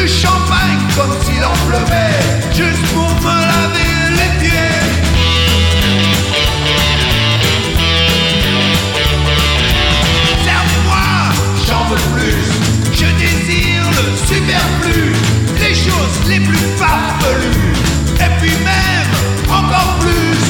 Du 0.00 0.08
champagne 0.08 0.78
comme 0.96 1.14
s'il 1.22 1.44
en 1.44 1.52
pleuvait, 1.68 2.20
juste 2.54 2.86
pour 2.94 3.10
me 3.20 3.36
laver 3.50 3.94
les 4.18 4.32
pieds. 4.40 4.80
Serve-moi, 10.44 11.08
j'en 11.66 11.84
veux 11.90 12.04
plus. 12.14 12.44
Je 12.94 13.06
désire 13.24 13.84
le 13.98 14.06
superflu, 14.26 15.12
les 15.60 15.74
choses 15.74 16.28
les 16.28 16.40
plus 16.40 16.66
farfelues. 16.78 17.74
Et 18.16 18.30
puis 18.40 18.56
même, 18.64 19.10
encore 19.50 19.98
plus. 20.00 20.49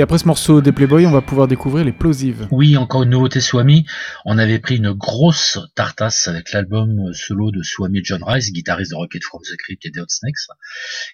Et 0.00 0.02
après 0.02 0.16
ce 0.16 0.26
morceau 0.26 0.62
des 0.62 0.72
Playboys, 0.72 1.04
on 1.04 1.10
va 1.10 1.20
pouvoir 1.20 1.46
découvrir 1.46 1.84
les 1.84 1.92
Plosives. 1.92 2.48
Oui, 2.50 2.78
encore 2.78 3.02
une 3.02 3.10
nouveauté 3.10 3.42
Swami. 3.42 3.84
On 4.24 4.38
avait 4.38 4.58
pris 4.58 4.76
une 4.76 4.92
grosse 4.92 5.58
tartasse 5.74 6.26
avec 6.26 6.52
l'album 6.52 7.12
solo 7.12 7.50
de 7.50 7.62
Swami 7.62 8.00
John 8.02 8.24
Rice, 8.24 8.50
guitariste 8.50 8.92
de 8.92 8.96
Rocket 8.96 9.22
from 9.22 9.42
the 9.42 9.54
Crypt 9.58 9.84
et 9.84 9.90
des 9.90 10.00
Hot 10.00 10.06
Snakes. 10.08 10.38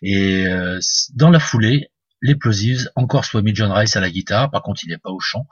Et 0.03 0.46
euh, 0.46 0.79
dans 1.16 1.31
la 1.31 1.40
foulée, 1.40 1.88
les 2.27 2.35
Plosives, 2.35 2.91
encore 2.97 3.25
Swami 3.25 3.55
John 3.55 3.71
Rice 3.71 3.97
à 3.97 4.01
la 4.01 4.11
guitare, 4.11 4.51
par 4.51 4.62
contre 4.62 4.83
il 4.85 4.91
n'est 4.91 4.99
pas 4.99 5.11
au 5.11 5.21
chant. 5.21 5.47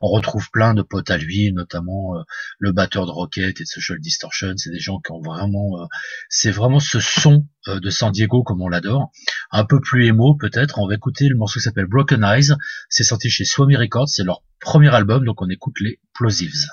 On 0.00 0.08
retrouve 0.08 0.50
plein 0.50 0.74
de 0.74 0.82
potes 0.82 1.10
à 1.10 1.16
lui, 1.16 1.52
notamment 1.52 2.16
euh, 2.16 2.22
le 2.58 2.72
batteur 2.72 3.06
de 3.06 3.10
Rocket 3.10 3.60
et 3.60 3.64
de 3.64 3.68
Social 3.68 3.98
Distortion. 4.00 4.54
C'est 4.56 4.70
des 4.70 4.80
gens 4.80 4.98
qui 4.98 5.12
ont 5.12 5.20
vraiment, 5.20 5.80
euh, 5.80 5.86
c'est 6.28 6.50
vraiment 6.50 6.80
ce 6.80 7.00
son 7.00 7.46
euh, 7.68 7.80
de 7.80 7.90
San 7.90 8.10
Diego 8.10 8.42
comme 8.42 8.60
on 8.60 8.68
l'adore. 8.68 9.10
Un 9.52 9.64
peu 9.64 9.80
plus 9.80 10.06
émo 10.06 10.34
peut-être. 10.34 10.78
On 10.78 10.88
va 10.88 10.94
écouter 10.94 11.28
le 11.28 11.36
morceau 11.36 11.60
qui 11.60 11.64
s'appelle 11.64 11.86
Broken 11.86 12.24
Eyes. 12.24 12.52
C'est 12.88 13.04
sorti 13.04 13.30
chez 13.30 13.44
Swami 13.44 13.76
Records, 13.76 14.08
c'est 14.08 14.24
leur 14.24 14.42
premier 14.60 14.92
album, 14.92 15.24
donc 15.24 15.40
on 15.40 15.48
écoute 15.48 15.76
les 15.80 16.00
Plosives. 16.14 16.66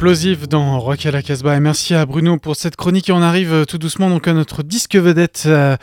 Explosif 0.00 0.48
dans 0.48 0.80
Rock 0.80 1.04
à 1.04 1.10
la 1.10 1.20
Casbah. 1.20 1.58
Et 1.58 1.60
merci 1.60 1.92
à 1.94 2.06
Bruno 2.06 2.38
pour 2.38 2.56
cette 2.56 2.74
chronique. 2.74 3.10
Et 3.10 3.12
on 3.12 3.20
arrive 3.20 3.52
euh, 3.52 3.64
tout 3.66 3.76
doucement 3.76 4.08
donc 4.08 4.26
à 4.28 4.32
notre 4.32 4.62
disque 4.62 4.96
vedette. 4.96 5.42
euh, 5.44 5.76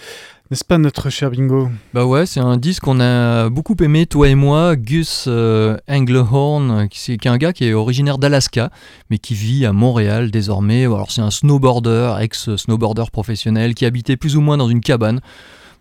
N'est-ce 0.49 0.65
pas 0.65 0.80
notre 0.80 1.12
cher 1.12 1.30
Bingo? 1.30 1.69
Bah 1.93 2.03
ouais, 2.03 2.25
c'est 2.25 2.39
un 2.39 2.58
disque 2.58 2.82
qu'on 2.82 2.99
a 2.99 3.47
beaucoup 3.49 3.75
aimé, 3.80 4.08
toi 4.08 4.27
et 4.27 4.34
moi, 4.34 4.75
Gus 4.75 5.25
euh, 5.27 5.77
Englehorn, 5.88 6.88
qui, 6.89 6.99
c'est- 6.99 7.17
qui 7.17 7.27
est 7.27 7.32
un 7.32 7.38
gars 7.38 7.53
qui 7.53 7.65
est 7.65 7.73
originaire 7.75 8.17
d'Alaska, 8.17 8.71
mais 9.12 9.19
qui 9.19 9.36
vit 9.36 9.67
à 9.67 9.71
Montréal 9.71 10.32
désormais. 10.32 10.86
Alors 10.86 11.12
c'est 11.12 11.21
un 11.21 11.30
snowboarder, 11.30 12.15
ex-snowboarder 12.19 13.12
professionnel, 13.12 13.75
qui 13.75 13.86
habitait 13.86 14.17
plus 14.17 14.36
ou 14.36 14.41
moins 14.41 14.58
dans 14.58 14.67
une 14.67 14.82
cabane, 14.82 15.19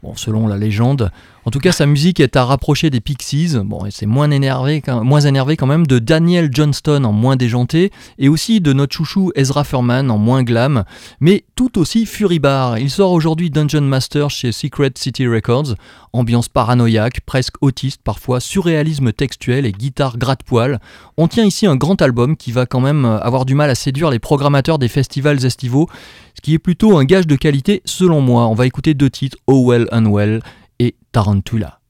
bon, 0.03 0.14
selon 0.14 0.46
la 0.46 0.59
légende. 0.59 1.11
En 1.47 1.51
tout 1.53 1.61
cas, 1.61 1.71
sa 1.71 1.87
musique 1.87 2.19
est 2.19 2.35
à 2.35 2.45
rapprocher 2.45 2.91
des 2.91 3.01
Pixies, 3.01 3.57
bon, 3.65 3.85
c'est 3.91 4.05
moins 4.05 4.33
énervé, 4.33 4.83
moins 5.05 5.21
énervé 5.21 5.57
quand 5.57 5.69
même, 5.69 5.87
de 5.87 6.01
Daniel 6.01 6.49
Johnston 6.53 7.05
en 7.05 7.13
moins 7.13 7.37
déjanté, 7.37 7.93
et 8.19 8.29
aussi 8.29 8.61
de 8.61 8.73
notre 8.73 8.97
chouchou 8.97 9.31
Ezra 9.37 9.63
Furman 9.63 10.11
en 10.11 10.19
moins 10.19 10.43
glam, 10.43 10.83
mais 11.21 11.45
tout 11.55 11.79
aussi 11.79 12.05
furibar. 12.05 12.79
Il 12.79 12.91
sort 12.91 13.13
aujourd'hui 13.13 13.51
Dungeon 13.51 13.83
Master 13.83 14.29
chez 14.29 14.51
Secret 14.51 14.91
City 14.97 15.29
Records, 15.29 15.77
ambiance 16.13 16.49
paranoïaque, 16.49 17.21
presque 17.21 17.55
autiste 17.61 18.01
parfois, 18.03 18.41
surréalisme 18.41 19.13
textuel 19.13 19.67
et 19.67 19.73
guitare 19.73 20.19
gratte-poil. 20.19 20.81
On 21.17 21.29
tient 21.29 21.45
ici 21.45 21.69
un 21.69 21.77
grand 21.77 22.03
album 22.03 22.37
qui 22.37 22.51
va 22.51 22.67
quand 22.67 22.81
même 22.81 23.05
avoir 23.05 23.45
du 23.45 23.55
mal 23.55 23.71
à 23.71 23.77
séduire 23.77 24.11
les 24.11 24.19
programmateurs 24.19 24.81
des 24.81 24.89
festivals 24.89 25.45
estivaux, 25.45 25.89
ce 26.35 26.41
qui 26.41 26.55
est 26.55 26.59
plutôt 26.59 26.99
un 26.99 27.05
gage 27.05 27.29
de 27.29 27.37
qualité 27.37 27.83
selon 27.85 28.21
moi. 28.21 28.49
On 28.49 28.55
va 28.55 28.67
écouter 28.67 28.95
deux 28.95 29.11
titres, 29.11 29.39
Oh 29.47 29.71
Well 29.71 29.87
Unwell 29.93 30.41
et 30.79 30.97
Tarantula. 31.12 31.81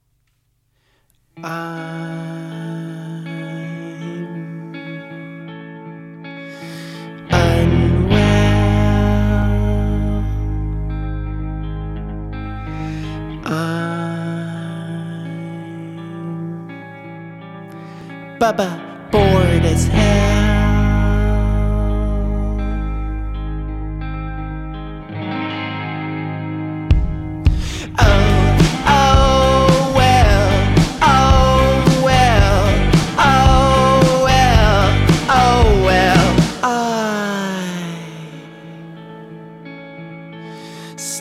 Bubba 18.39 18.79
bored 19.11 19.65
as 19.65 19.87
hell. 19.87 20.16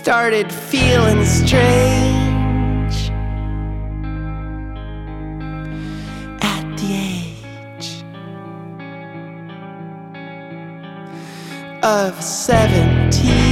started 0.05 0.53
feeling 0.53 1.25
strange 1.25 3.09
at 6.43 6.63
the 6.77 6.93
age 6.93 8.03
of 11.81 12.23
17. 12.23 13.44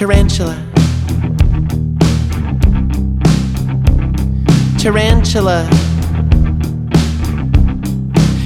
Tarantula. 0.00 0.56
Tarantula. 4.78 5.68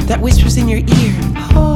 That 0.09 0.19
whispers 0.21 0.57
in 0.57 0.67
your 0.67 0.81
ear. 0.81 1.13
Hold 1.53 1.74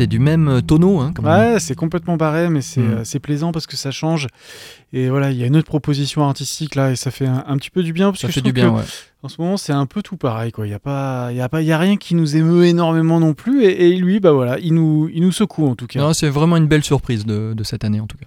Et 0.00 0.06
le 0.06 0.06
reste 0.06 0.06
est 0.06 0.06
du 0.06 0.18
même 0.18 0.62
tonneau. 0.62 1.00
Hein, 1.00 1.12
Ouais, 1.22 1.60
c'est 1.60 1.74
complètement 1.74 2.16
barré, 2.16 2.48
mais 2.48 2.60
c'est 2.62 2.80
Mm. 2.80 2.90
euh, 2.92 3.04
c'est 3.04 3.18
plaisant 3.18 3.52
parce 3.52 3.66
que 3.66 3.76
ça 3.76 3.90
change. 3.90 4.26
Et 4.92 5.08
voilà, 5.08 5.30
il 5.30 5.38
y 5.38 5.42
a 5.42 5.46
une 5.46 5.56
autre 5.56 5.66
proposition 5.68 6.24
artistique 6.26 6.74
là, 6.74 6.90
et 6.90 6.96
ça 6.96 7.10
fait 7.10 7.26
un, 7.26 7.44
un 7.46 7.56
petit 7.58 7.70
peu 7.70 7.82
du 7.82 7.92
bien. 7.92 8.10
Parce 8.10 8.20
ça 8.22 8.26
que 8.28 8.32
fait 8.32 8.40
je 8.40 8.44
du 8.44 8.52
bien, 8.52 8.70
que 8.70 8.76
ouais. 8.76 8.82
En 9.22 9.28
ce 9.28 9.40
moment, 9.40 9.56
c'est 9.58 9.72
un 9.72 9.86
peu 9.86 10.02
tout 10.02 10.16
pareil. 10.16 10.50
quoi. 10.50 10.66
Il 10.66 10.70
n'y 10.70 10.74
a, 10.74 10.78
pas, 10.78 11.28
il 11.32 11.40
a, 11.40 11.48
pas, 11.48 11.60
il 11.60 11.68
y 11.68 11.72
a 11.72 11.78
rien 11.78 11.96
qui 11.98 12.14
nous 12.14 12.36
émeut 12.36 12.64
énormément 12.64 13.20
non 13.20 13.34
plus. 13.34 13.64
Et, 13.64 13.90
et 13.90 13.96
lui, 13.96 14.18
bah 14.18 14.32
voilà, 14.32 14.58
il 14.58 14.72
nous, 14.74 15.10
il 15.12 15.22
nous 15.22 15.32
secoue 15.32 15.66
en 15.68 15.74
tout 15.74 15.86
cas. 15.86 16.12
C'est 16.14 16.28
vraiment 16.30 16.56
une 16.56 16.66
belle 16.66 16.82
surprise 16.84 17.26
de, 17.26 17.52
de 17.54 17.64
cette 17.64 17.84
année 17.84 18.00
en 18.00 18.06
tout 18.06 18.16
cas. 18.16 18.26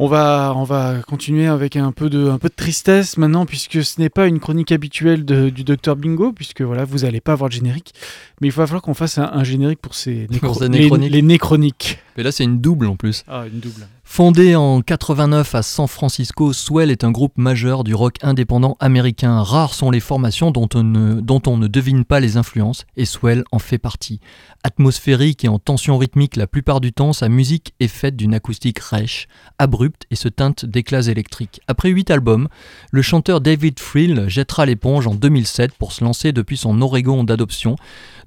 On 0.00 0.06
va, 0.06 0.52
on 0.54 0.62
va 0.62 0.98
continuer 1.08 1.48
avec 1.48 1.74
un 1.74 1.90
peu, 1.90 2.08
de, 2.08 2.28
un 2.28 2.38
peu 2.38 2.48
de 2.48 2.54
tristesse 2.54 3.16
maintenant, 3.18 3.46
puisque 3.46 3.82
ce 3.82 4.00
n'est 4.00 4.08
pas 4.08 4.28
une 4.28 4.38
chronique 4.38 4.70
habituelle 4.70 5.24
de- 5.24 5.50
du 5.50 5.64
Docteur 5.64 5.96
Bingo, 5.96 6.30
puisque 6.32 6.62
voilà, 6.62 6.84
vous 6.84 6.98
n'allez 6.98 7.20
pas 7.20 7.32
avoir 7.32 7.48
de 7.48 7.54
générique. 7.54 7.94
Mais 8.40 8.46
il 8.46 8.52
va 8.52 8.64
falloir 8.66 8.80
qu'on 8.82 8.94
fasse 8.94 9.18
un, 9.18 9.28
un 9.32 9.42
générique 9.42 9.80
pour 9.80 9.96
ces 9.96 10.28
ces 10.30 10.68
les, 10.68 10.88
les 11.10 11.22
néchroniques. 11.22 11.98
Mais 12.18 12.24
là, 12.24 12.32
c'est 12.32 12.42
une 12.42 12.60
double 12.60 12.88
en 12.88 12.96
plus. 12.96 13.22
Ah, 13.28 13.44
une 13.46 13.60
double. 13.60 13.86
Fondé 14.02 14.56
en 14.56 14.80
89 14.80 15.54
à 15.54 15.62
San 15.62 15.86
Francisco, 15.86 16.52
Swell 16.52 16.90
est 16.90 17.04
un 17.04 17.12
groupe 17.12 17.34
majeur 17.36 17.84
du 17.84 17.94
rock 17.94 18.16
indépendant 18.22 18.76
américain. 18.80 19.40
Rares 19.42 19.74
sont 19.74 19.92
les 19.92 20.00
formations 20.00 20.50
dont 20.50 20.68
on 20.74 20.82
ne, 20.82 21.20
dont 21.20 21.42
on 21.46 21.56
ne 21.56 21.68
devine 21.68 22.04
pas 22.04 22.18
les 22.18 22.36
influences, 22.36 22.86
et 22.96 23.04
Swell 23.04 23.44
en 23.52 23.60
fait 23.60 23.78
partie. 23.78 24.18
Atmosphérique 24.64 25.44
et 25.44 25.48
en 25.48 25.60
tension 25.60 25.96
rythmique 25.96 26.34
la 26.34 26.48
plupart 26.48 26.80
du 26.80 26.92
temps, 26.92 27.12
sa 27.12 27.28
musique 27.28 27.74
est 27.78 27.86
faite 27.86 28.16
d'une 28.16 28.34
acoustique 28.34 28.80
rêche, 28.80 29.28
abrupte 29.58 30.06
et 30.10 30.16
se 30.16 30.28
teinte 30.28 30.64
d'éclats 30.64 31.06
électriques. 31.06 31.60
Après 31.68 31.90
huit 31.90 32.10
albums, 32.10 32.48
le 32.90 33.02
chanteur 33.02 33.40
David 33.40 33.78
Frill 33.78 34.24
jettera 34.26 34.66
l'éponge 34.66 35.06
en 35.06 35.14
2007 35.14 35.74
pour 35.74 35.92
se 35.92 36.02
lancer 36.02 36.32
depuis 36.32 36.56
son 36.56 36.80
Oregon 36.80 37.22
d'adoption 37.22 37.76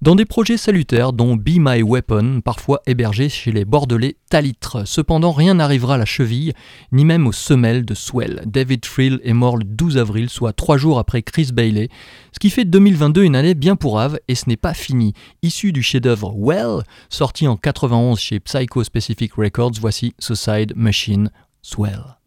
dans 0.02 0.16
des 0.16 0.26
projets 0.26 0.58
salutaires 0.58 1.14
dont 1.14 1.36
Be 1.36 1.58
My 1.58 1.84
Weapon, 1.84 2.42
parfois 2.42 2.82
hébergé 2.88 3.30
chez 3.30 3.52
les 3.52 3.66
Bordelais 3.66 4.18
Talitre. 4.30 4.88
Cependant, 4.88 5.32
rien 5.32 5.54
n'arrivera 5.54 5.96
à 5.96 5.98
la 6.00 6.06
cheville, 6.06 6.54
ni 6.92 7.06
même 7.06 7.28
aux 7.28 7.32
semelles 7.32 7.86
de 7.86 7.94
Swell. 7.94 8.42
David 8.48 8.86
Frill 8.86 9.20
est 9.24 9.34
mort 9.34 9.58
le 9.58 9.64
12 9.64 10.00
avril, 10.00 10.30
soit 10.30 10.54
trois 10.54 10.78
jours 10.78 10.98
après 10.98 11.22
Chris 11.22 11.50
Bailey, 11.54 11.90
ce 12.34 12.40
qui 12.40 12.50
fait 12.50 12.66
de 12.66 12.72
2022 12.72 13.24
une 13.24 13.36
année 13.36 13.54
bien 13.54 13.76
pourrave, 13.76 14.20
et 14.28 14.36
ce 14.36 14.50
n'est 14.50 14.58
pas 14.58 14.74
fini. 14.74 15.14
Issu 15.44 15.72
du 15.72 15.84
chef-d'œuvre 15.84 16.34
Well, 16.36 16.84
sorti 17.10 17.48
en 17.48 17.56
91 17.56 18.20
chez 18.20 18.40
Psycho 18.40 18.84
Specific 18.84 19.34
Records, 19.34 19.74
voici 19.80 20.16
Suicide 20.18 20.74
Machine 20.76 21.30
Swell. 21.62 22.21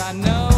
I 0.00 0.12
know 0.12 0.49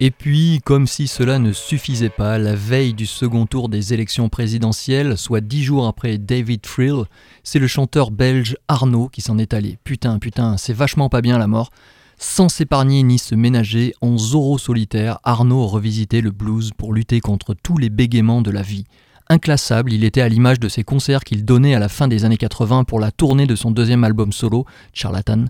Et 0.00 0.12
puis, 0.12 0.60
comme 0.64 0.86
si 0.86 1.08
cela 1.08 1.40
ne 1.40 1.52
suffisait 1.52 2.08
pas, 2.08 2.38
la 2.38 2.54
veille 2.54 2.94
du 2.94 3.04
second 3.04 3.46
tour 3.46 3.68
des 3.68 3.92
élections 3.92 4.28
présidentielles, 4.28 5.18
soit 5.18 5.40
dix 5.40 5.64
jours 5.64 5.88
après 5.88 6.18
David 6.18 6.64
Frill, 6.66 7.02
c'est 7.42 7.58
le 7.58 7.66
chanteur 7.66 8.12
belge 8.12 8.56
Arnaud 8.68 9.08
qui 9.08 9.22
s'en 9.22 9.38
est 9.38 9.54
allé. 9.54 9.76
Putain, 9.82 10.20
putain, 10.20 10.56
c'est 10.56 10.72
vachement 10.72 11.08
pas 11.08 11.20
bien 11.20 11.36
la 11.36 11.48
mort. 11.48 11.70
Sans 12.16 12.48
s'épargner 12.48 13.02
ni 13.02 13.18
se 13.18 13.34
ménager, 13.34 13.92
en 14.00 14.16
Zorro 14.18 14.56
solitaire, 14.56 15.18
Arnaud 15.24 15.66
revisitait 15.66 16.20
le 16.20 16.30
blues 16.30 16.70
pour 16.76 16.92
lutter 16.92 17.18
contre 17.20 17.54
tous 17.54 17.76
les 17.76 17.90
bégaiements 17.90 18.42
de 18.42 18.52
la 18.52 18.62
vie. 18.62 18.84
Inclassable, 19.28 19.92
il 19.92 20.04
était 20.04 20.20
à 20.20 20.28
l'image 20.28 20.60
de 20.60 20.68
ses 20.68 20.84
concerts 20.84 21.24
qu'il 21.24 21.44
donnait 21.44 21.74
à 21.74 21.80
la 21.80 21.88
fin 21.88 22.06
des 22.06 22.24
années 22.24 22.36
80 22.36 22.84
pour 22.84 23.00
la 23.00 23.10
tournée 23.10 23.46
de 23.48 23.56
son 23.56 23.72
deuxième 23.72 24.04
album 24.04 24.30
solo, 24.30 24.64
Charlatan, 24.92 25.46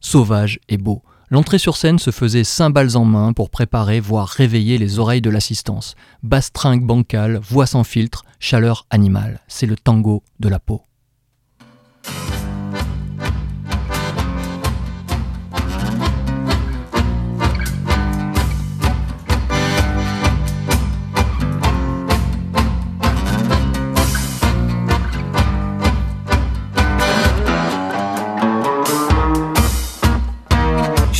sauvage 0.00 0.60
et 0.68 0.76
beau. 0.76 1.02
L'entrée 1.28 1.58
sur 1.58 1.76
scène 1.76 1.98
se 1.98 2.12
faisait 2.12 2.44
cymbales 2.44 2.96
en 2.96 3.04
main 3.04 3.32
pour 3.32 3.50
préparer, 3.50 3.98
voire 3.98 4.28
réveiller 4.28 4.78
les 4.78 5.00
oreilles 5.00 5.20
de 5.20 5.30
l'assistance. 5.30 5.96
Bastringue 6.22 6.84
bancale, 6.84 7.40
voix 7.42 7.66
sans 7.66 7.82
filtre, 7.82 8.24
chaleur 8.38 8.86
animale. 8.90 9.40
C'est 9.48 9.66
le 9.66 9.76
tango 9.76 10.22
de 10.38 10.48
la 10.48 10.60
peau. 10.60 10.82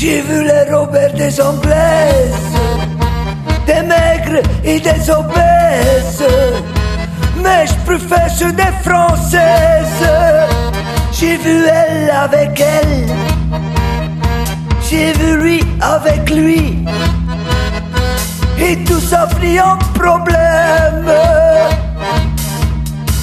J'ai 0.08 0.20
vu 0.20 0.44
les 0.44 0.72
Robert 0.72 1.12
des 1.14 1.40
Anglaises, 1.40 2.54
des 3.66 3.82
maigres 3.82 4.40
et 4.62 4.78
des 4.78 5.10
obèses, 5.10 6.24
mais 7.42 7.66
je 7.66 7.74
préfère 7.84 8.30
ceux 8.30 8.52
des 8.52 8.72
Françaises. 8.88 10.08
J'ai 11.10 11.36
vu 11.38 11.66
elle 11.66 12.08
avec 12.08 12.60
elle, 12.60 13.06
j'ai 14.88 15.12
vu 15.14 15.38
lui 15.38 15.60
avec 15.80 16.30
lui, 16.30 16.86
et 18.60 18.76
tout 18.84 19.00
ça 19.00 19.26
finit 19.40 19.60
en 19.60 19.76
problème. 19.92 21.10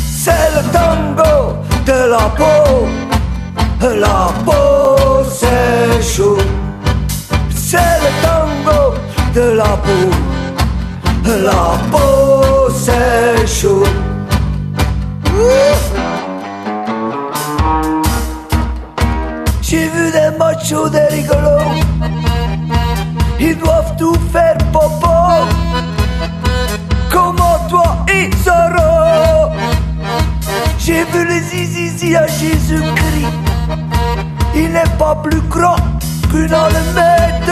C'est 0.05 0.49
le 0.53 0.63
tango 0.73 1.55
de 1.85 2.09
la 2.09 2.27
peau, 2.37 2.87
la 3.79 4.33
peau 4.43 5.23
c'est 5.31 6.03
chaud. 6.03 6.37
C'est 7.73 7.79
le 7.79 8.11
tango 8.21 8.93
de 9.33 9.57
la 9.57 9.73
peau, 9.85 10.05
la 11.25 11.65
peau 11.91 12.69
c'est 12.71 13.47
chaud. 13.47 13.83
J'ai 19.59 19.87
vu 19.87 20.11
des 20.11 20.37
machos, 20.37 20.89
des 20.89 21.07
rigolos, 21.15 21.73
ils 23.39 23.57
doivent 23.57 23.95
tout 23.97 24.19
faire 24.31 24.59
popo. 24.71 25.07
Comment 27.11 27.57
toi, 27.69 28.05
Isoro? 28.07 29.51
J'ai 30.77 31.03
vu 31.05 31.27
les 31.27 31.41
zizizi 31.41 32.15
à 32.15 32.27
Jésus-Christ. 32.27 33.33
Il 34.53 34.71
n'est 34.73 34.95
pas 34.99 35.15
plus 35.23 35.41
grand 35.49 35.77
qu'une 36.33 36.53
allumette. 36.53 37.51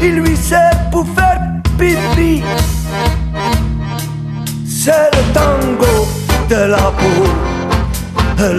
Il 0.00 0.16
lui 0.20 0.36
sert 0.36 0.88
pour 0.90 1.06
faire 1.14 1.40
pipi. 1.78 2.42
C'est 4.66 5.10
le 5.16 5.22
tango 5.34 6.08
de 6.48 6.60
la 6.74 6.86
peau. 7.00 7.22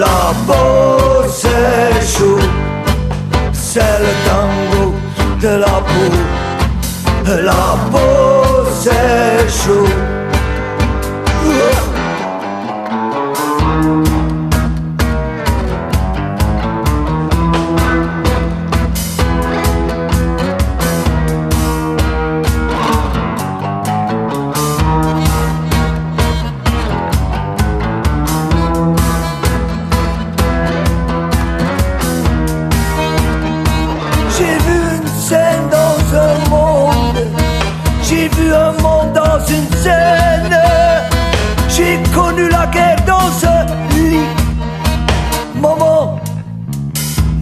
La 0.03 0.33
peau, 0.45 1.27
c'est. 1.27 1.81
C'est 3.53 3.99
le 4.05 4.13
tango 4.29 4.93
de 5.41 5.53
la 5.65 5.77
peau. 5.89 6.11
La 7.49 7.77
peau, 7.91 8.65
c'est 8.81 9.49
chaud. 9.49 9.87
J'ai 34.51 34.57
vu 34.57 34.79
une 34.97 35.07
scène 35.07 35.69
dans 35.71 36.17
un 36.17 36.49
monde. 36.49 37.25
J'ai 38.03 38.27
vu 38.27 38.53
un 38.53 38.73
monde 38.81 39.13
dans 39.13 39.39
une 39.47 39.69
scène. 39.77 40.57
J'ai 41.69 42.01
connu 42.13 42.49
la 42.49 42.65
guerre 42.67 42.97
dans 43.07 43.31
un 43.47 43.65
lit. 43.95 44.27
Maman, 45.55 46.19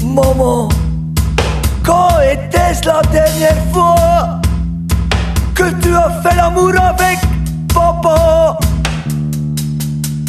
maman, 0.03 0.69
quand 1.83 2.09
était-ce 2.31 2.85
la 2.85 3.01
dernière 3.11 3.57
fois 3.73 4.39
que 5.55 5.71
tu 5.81 5.95
as 5.95 6.11
fait 6.21 6.35
l'amour 6.35 6.73
avec 6.77 7.17
papa? 7.73 8.55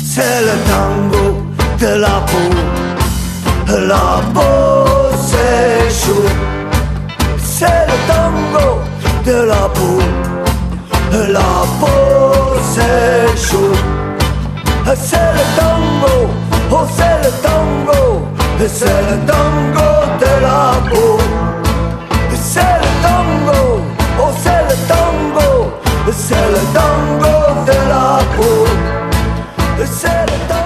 C'est 0.03 0.41
le 0.49 0.57
tango 0.71 1.43
de 1.79 2.01
la 2.01 2.23
peau. 2.31 2.51
La 3.69 4.23
peau, 4.33 5.11
c'est 5.29 5.91
chaud. 5.91 6.50
C'est 7.61 7.67
le 7.67 7.99
tango 8.11 8.69
de 9.27 9.39
la 9.53 9.69
peau. 9.77 9.99
La 11.29 11.53
peau, 11.79 12.57
c'est 12.73 13.37
chaud. 13.37 13.77
C'est 14.97 15.31
le 15.39 15.45
tango, 15.61 16.15
oh 16.73 16.87
c'est 16.97 17.19
le 17.23 17.31
tango. 17.47 18.03
C'est 18.67 19.03
le 19.11 19.17
tango 19.31 19.91
de 20.23 20.33
la 20.47 20.63
peau. 20.89 21.19
C'est 22.33 22.77
le 22.83 22.91
tango, 23.07 23.61
oh 24.19 24.33
c'est 24.43 24.63
le 24.71 24.77
tango. 24.93 25.51
C'est 26.13 26.47
le 26.57 26.63
tango 26.79 27.37
de 27.67 27.79
la 27.93 28.07
peau. 28.37 28.61
C'est 29.85 30.25
le 30.31 30.39
tango, 30.49 30.60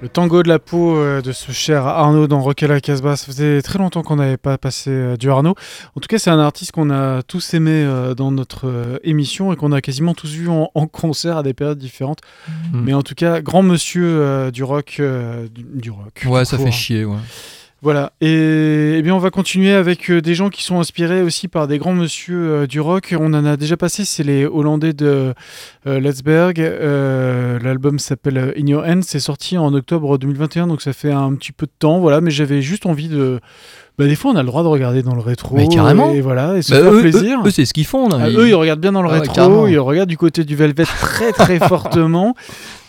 Le 0.00 0.08
tango 0.08 0.44
de 0.44 0.48
la 0.48 0.60
peau 0.60 0.96
euh, 0.96 1.20
de 1.20 1.32
ce 1.32 1.50
cher 1.50 1.84
Arnaud 1.84 2.28
dans 2.28 2.40
Rock 2.40 2.62
à 2.62 2.68
la 2.68 2.80
Casbah. 2.80 3.16
Ça 3.16 3.26
faisait 3.26 3.60
très 3.62 3.80
longtemps 3.80 4.04
qu'on 4.04 4.14
n'avait 4.14 4.36
pas 4.36 4.56
passé 4.56 4.90
euh, 4.90 5.16
du 5.16 5.28
Arnaud. 5.28 5.56
En 5.96 6.00
tout 6.00 6.06
cas, 6.06 6.18
c'est 6.18 6.30
un 6.30 6.38
artiste 6.38 6.70
qu'on 6.70 6.90
a 6.90 7.22
tous 7.22 7.52
aimé 7.54 7.72
euh, 7.72 8.14
dans 8.14 8.30
notre 8.30 9.00
émission 9.02 9.52
et 9.52 9.56
qu'on 9.56 9.72
a 9.72 9.80
quasiment 9.80 10.14
tous 10.14 10.30
vu 10.30 10.48
en, 10.48 10.68
concert 10.86 11.38
à 11.38 11.42
des 11.42 11.52
périodes 11.52 11.78
différentes. 11.78 12.20
Mm. 12.72 12.80
Mais 12.80 12.94
en 12.94 13.02
tout 13.02 13.16
cas, 13.16 13.40
grand 13.40 13.62
monsieur 13.62 14.52
du 14.52 14.62
rock. 14.62 15.02
du, 15.52 15.90
rock. 15.90 16.24
Ouais, 16.26 16.44
ça 16.44 16.56
court, 16.56 16.66
fait 16.66 16.72
hein. 16.72 16.76
chier, 16.76 17.04
ouais. 17.04 17.16
Voilà. 17.80 18.12
Et, 18.20 18.96
eh 18.98 19.02
bien, 19.02 19.14
on 19.14 19.20
va 19.20 19.30
continuer 19.30 19.72
avec 19.72 20.10
euh, 20.10 20.20
des 20.20 20.34
gens 20.34 20.50
qui 20.50 20.64
sont 20.64 20.80
inspirés 20.80 21.22
aussi 21.22 21.46
par 21.46 21.68
des 21.68 21.78
grands 21.78 21.94
monsieur 21.94 22.50
euh, 22.50 22.66
du 22.66 22.80
rock. 22.80 23.14
On 23.16 23.32
en 23.34 23.44
a 23.44 23.56
déjà 23.56 23.76
passé, 23.76 24.04
c'est 24.04 24.24
les 24.24 24.46
Hollandais 24.46 24.92
de 24.92 25.32
euh. 25.86 26.00
Euh, 26.58 27.58
L'album 27.60 28.00
s'appelle 28.00 28.52
In 28.58 28.66
Your 28.66 28.84
Hands. 28.84 29.02
C'est 29.02 29.20
sorti 29.20 29.56
en 29.58 29.72
octobre 29.74 30.18
2021, 30.18 30.66
donc 30.66 30.82
ça 30.82 30.92
fait 30.92 31.12
un 31.12 31.32
petit 31.34 31.52
peu 31.52 31.66
de 31.66 31.72
temps. 31.78 32.00
Voilà, 32.00 32.20
mais 32.20 32.32
j'avais 32.32 32.62
juste 32.62 32.84
envie 32.84 33.08
de. 33.08 33.38
Bah, 33.98 34.06
des 34.06 34.14
fois, 34.14 34.30
on 34.30 34.36
a 34.36 34.42
le 34.42 34.46
droit 34.46 34.62
de 34.62 34.68
regarder 34.68 35.02
dans 35.02 35.14
le 35.14 35.20
rétro. 35.20 35.56
Mais 35.56 35.66
carrément. 35.68 36.12
Et 36.12 36.20
voilà, 36.20 36.56
et 36.56 36.62
se 36.62 36.70
Bah, 36.72 36.80
faire 36.82 36.92
eux, 36.92 37.00
plaisir. 37.00 37.40
eux, 37.44 37.48
eux, 37.48 37.50
c'est 37.50 37.64
ce 37.64 37.74
qu'ils 37.74 37.84
font. 37.86 38.08
Là. 38.08 38.18
Ah, 38.22 38.28
Ils- 38.28 38.36
eux, 38.38 38.48
ils 38.48 38.54
regardent 38.54 38.80
bien 38.80 38.92
dans 38.92 39.02
le 39.02 39.08
Ah 39.10 39.20
rétro, 39.20 39.66
ils 39.66 39.78
regardent 39.78 40.08
du 40.08 40.16
côté 40.16 40.44
du 40.44 40.54
Velvet 40.54 40.84
très 40.84 41.32
très 41.32 41.58
fortement. 41.68 42.34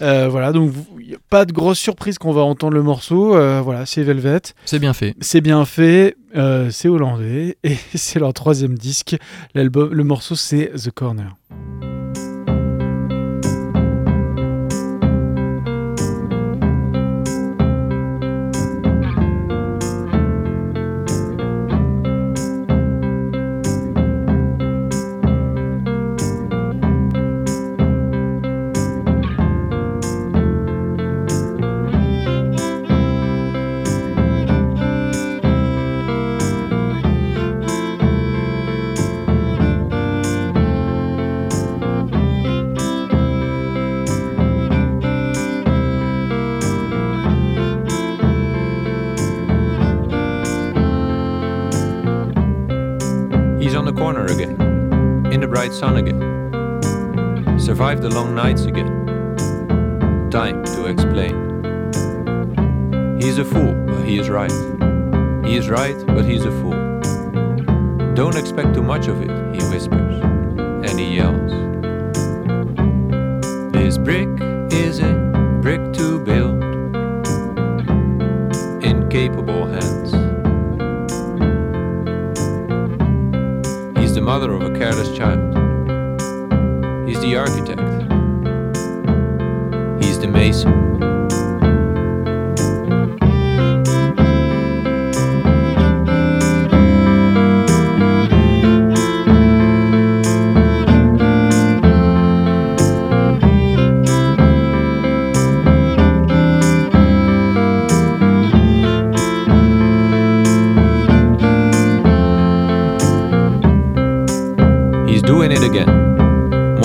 Euh, 0.02 0.28
voilà, 0.30 0.52
donc 0.52 0.72
n'y 1.06 1.16
a 1.16 1.18
pas 1.30 1.46
de 1.46 1.52
grosse 1.52 1.80
surprise 1.80 2.18
qu'on 2.20 2.32
va 2.32 2.42
entendre 2.42 2.74
le 2.76 2.84
morceau. 2.84 3.36
Euh, 3.36 3.62
voilà, 3.64 3.86
c'est 3.88 4.04
Velvet, 4.04 4.42
C'est 4.66 4.78
bien 4.80 4.94
fait. 4.94 5.16
c'est 5.20 5.42
bien 5.42 5.66
fait, 5.66 6.16
euh, 6.38 6.70
c'est 6.70 6.88
hollandais 6.88 7.58
et 7.64 7.76
c'est 7.96 8.20
leur 8.20 8.34
troisième 8.34 8.76
disque. 8.78 9.18
L'album, 9.56 9.90
le 9.92 10.04
morceau 10.04 10.36
c'est 10.36 10.72
The 10.76 10.92
Corner. 10.92 11.36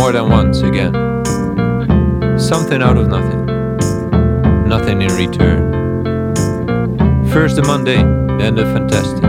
More 0.04 0.12
than 0.12 0.28
once 0.28 0.60
again. 0.60 0.92
Something 2.38 2.82
out 2.82 2.98
of 2.98 3.08
nothing. 3.08 3.46
Nothing 4.68 5.00
in 5.00 5.10
return. 5.14 5.72
First 7.32 7.56
the 7.56 7.62
mundane, 7.62 8.26
then 8.36 8.54
the 8.54 8.64
fantastic. 8.66 9.22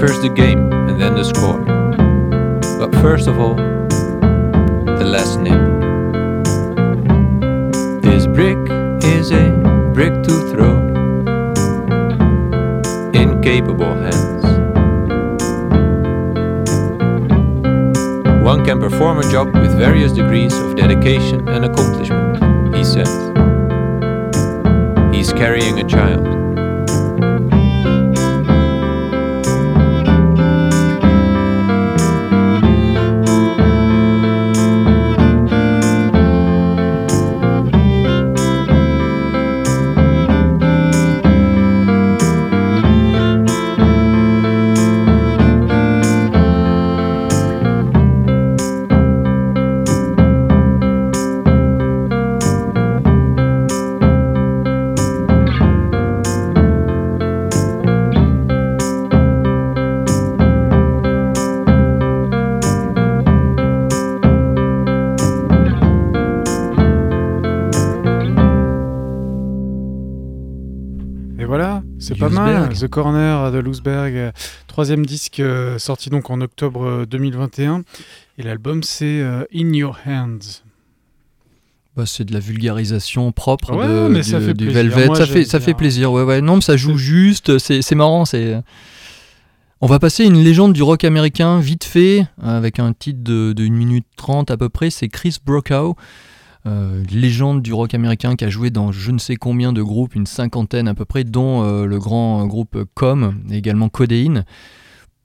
First 0.00 0.22
the 0.22 0.30
game, 0.34 0.72
and 0.88 0.98
then 0.98 1.14
the 1.14 1.24
score. 1.24 1.60
But 2.78 2.90
first 3.02 3.28
of 3.28 3.38
all, 3.38 3.54
the 3.54 5.04
last 5.04 5.38
nip. 5.40 5.60
This 8.02 8.26
brick 8.26 8.56
is 9.04 9.30
a 9.30 9.50
brick 9.92 10.14
to 10.22 10.52
throw. 10.52 10.78
In 13.12 13.42
capable 13.42 13.94
One 18.52 18.66
can 18.66 18.78
perform 18.78 19.18
a 19.18 19.22
job 19.32 19.54
with 19.54 19.78
various 19.78 20.12
degrees 20.12 20.52
of 20.52 20.76
dedication 20.76 21.48
and 21.48 21.64
accomplishment, 21.64 22.76
he 22.76 22.84
says. 22.84 23.08
He's 25.10 25.32
carrying 25.32 25.78
a 25.78 25.88
child. 25.88 26.21
The 72.82 72.88
Corner 72.88 73.52
de 73.52 73.58
Lousberg, 73.58 74.14
euh, 74.14 74.32
troisième 74.66 75.06
disque 75.06 75.38
euh, 75.40 75.78
sorti 75.78 76.10
donc 76.10 76.30
en 76.30 76.40
octobre 76.40 76.84
euh, 76.84 77.06
2021. 77.06 77.82
Et 78.38 78.42
l'album 78.42 78.82
c'est 78.82 79.20
euh, 79.20 79.44
In 79.54 79.72
Your 79.72 79.98
Hands. 80.06 80.38
Bah, 81.96 82.04
c'est 82.06 82.24
de 82.24 82.32
la 82.32 82.40
vulgarisation 82.40 83.30
propre 83.32 83.74
Ouais, 83.76 83.86
de, 83.86 84.08
mais 84.08 84.20
du, 84.20 84.24
ça 84.24 84.40
fait 84.40 84.54
du 84.54 84.64
plaisir. 84.64 84.82
Velvet. 84.82 85.06
Moi, 85.06 85.16
ça 85.16 85.26
fait, 85.26 85.44
ça 85.44 85.60
fait 85.60 85.74
plaisir. 85.74 86.10
Ouais, 86.10 86.22
ouais. 86.22 86.40
Non, 86.40 86.56
mais 86.56 86.62
ça 86.62 86.76
joue 86.76 86.96
juste. 86.96 87.58
C'est 87.58 87.82
c'est 87.82 87.94
marrant. 87.94 88.24
C'est. 88.24 88.60
On 89.82 89.86
va 89.86 89.98
passer 89.98 90.24
une 90.24 90.42
légende 90.42 90.72
du 90.72 90.82
rock 90.82 91.04
américain 91.04 91.60
vite 91.60 91.84
fait, 91.84 92.26
avec 92.40 92.78
un 92.78 92.92
titre 92.92 93.18
de, 93.22 93.52
de 93.52 93.64
1 93.64 93.70
minute 93.70 94.06
30 94.16 94.50
à 94.50 94.56
peu 94.56 94.68
près. 94.68 94.90
C'est 94.90 95.08
Chris 95.08 95.36
Brokaw, 95.44 95.96
euh, 96.64 97.02
légende 97.10 97.60
du 97.60 97.72
rock 97.72 97.92
américain 97.92 98.36
qui 98.36 98.44
a 98.44 98.48
joué 98.48 98.70
dans 98.70 98.92
je 98.92 99.10
ne 99.10 99.18
sais 99.18 99.34
combien 99.34 99.72
de 99.72 99.82
groupes, 99.82 100.14
une 100.14 100.26
cinquantaine 100.26 100.86
à 100.86 100.94
peu 100.94 101.04
près, 101.04 101.24
dont 101.24 101.64
euh, 101.64 101.86
le 101.86 101.98
grand 101.98 102.46
groupe 102.46 102.84
Com, 102.94 103.34
et 103.50 103.56
également 103.56 103.88
Codeine. 103.88 104.44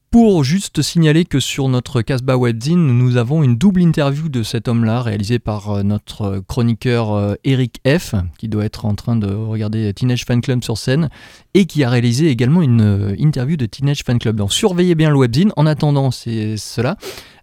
Pour 0.09 0.43
juste 0.43 0.81
signaler 0.81 1.25
que 1.25 1.39
sur 1.39 1.67
notre 1.69 2.01
Casbah 2.01 2.37
Webzine, 2.37 2.87
nous 2.87 3.17
avons 3.17 3.43
une 3.43 3.55
double 3.55 3.81
interview 3.81 4.29
de 4.29 4.41
cet 4.41 4.67
homme-là, 4.67 5.01
réalisée 5.01 5.37
par 5.37 5.69
euh, 5.69 5.83
notre 5.83 6.41
chroniqueur 6.47 7.35
Eric 7.43 7.81
F, 7.87 8.15
qui 8.39 8.47
doit 8.47 8.65
être 8.65 8.85
en 8.85 8.95
train 8.95 9.15
de 9.15 9.27
regarder 9.27 9.93
Teenage 9.93 10.25
Fan 10.25 10.41
Club 10.41 10.63
sur 10.63 10.77
scène, 10.77 11.09
et 11.53 11.65
qui 11.65 11.83
a 11.83 11.89
réalisé 11.89 12.29
également 12.29 12.63
une 12.63 13.15
interview 13.19 13.57
de 13.57 13.67
Teenage 13.67 14.03
Fan 14.03 14.17
Club. 14.17 14.37
Donc 14.37 14.53
surveillez 14.53 14.95
bien 14.95 15.11
le 15.11 15.17
webzine. 15.17 15.51
En 15.55 15.67
attendant 15.67 16.09
c'est 16.09 16.57
cela, 16.57 16.97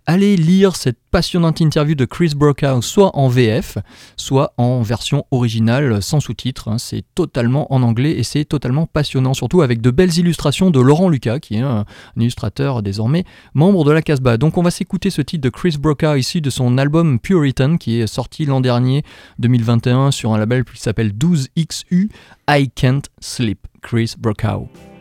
allez 0.07 0.37
lire 0.37 0.77
cette 0.77 0.99
passionnante 1.11 1.61
interview 1.61 1.95
de 1.95 2.05
Chris 2.05 2.33
Brokaw, 2.37 2.83
soit 2.83 3.17
en 3.17 3.29
VF, 3.29 3.79
soit 4.17 4.53
en 4.57 4.83
version 4.83 5.25
originale 5.31 6.03
sans 6.03 6.21
sous-titres. 6.21 6.69
hein. 6.69 6.79
C'est 6.79 7.05
totalement 7.15 7.73
en 7.73 7.83
anglais 7.83 8.13
et 8.13 8.23
c'est 8.23 8.45
totalement 8.45 8.87
passionnant, 8.87 9.35
surtout 9.35 9.63
avec 9.63 9.81
de 9.81 9.91
belles 9.91 10.17
illustrations 10.19 10.71
de 10.71 10.81
Laurent 10.81 11.09
Lucas, 11.09 11.39
qui 11.39 11.57
est 11.57 11.61
un, 11.61 11.85
illustrateur 12.17 12.83
désormais 12.83 13.25
membre 13.55 13.85
de 13.85 13.93
la 13.93 14.03
Casbah. 14.03 14.37
Donc 14.37 14.59
on 14.59 14.63
va 14.63 14.71
s'écouter 14.71 15.11
ce 15.11 15.23
titre 15.23 15.43
de 15.43 15.51
Chris 15.51 15.77
Brokaw 15.79 16.17
ici 16.17 16.41
de 16.41 16.51
son 16.51 16.79
album 16.79 17.19
Puritan, 17.19 17.77
qui 17.77 18.01
est 18.01 18.07
sorti 18.07 18.47
l'an 18.47 18.61
dernier, 18.61 19.03
2021, 19.39 20.11
sur 20.11 20.33
un 20.33 20.39
label 20.39 20.65
qui 20.65 20.81
s'appelle 20.81 21.13
12XU, 21.13 22.09
I 22.49 22.71
Can't 22.75 23.03
Sleep. 23.21 23.67
Chris 23.85 24.15
Brokaw. 24.19 24.94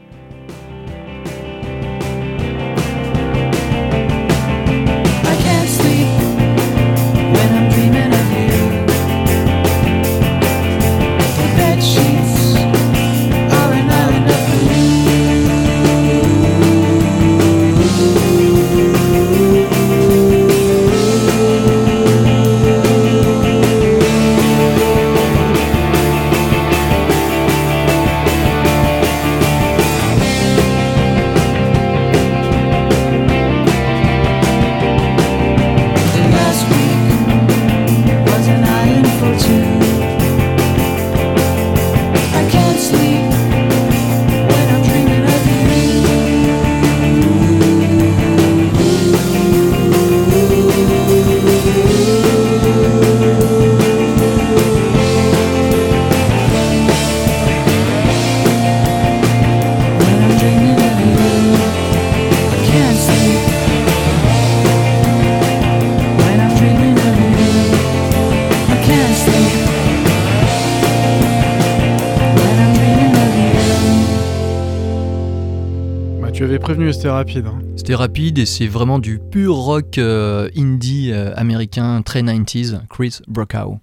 C'était 77.03 77.11
rapide. 77.11 77.47
hein. 77.47 77.59
C'était 77.75 77.95
rapide 77.95 78.37
et 78.37 78.45
c'est 78.45 78.65
vraiment 78.67 78.97
du 78.97 79.19
pur 79.19 79.55
rock 79.55 79.97
euh, 79.97 80.47
indie 80.55 81.11
euh, 81.11 81.33
américain 81.35 82.01
très 82.01 82.21
90s, 82.21 82.79
Chris 82.89 83.17
Brokaw. 83.27 83.77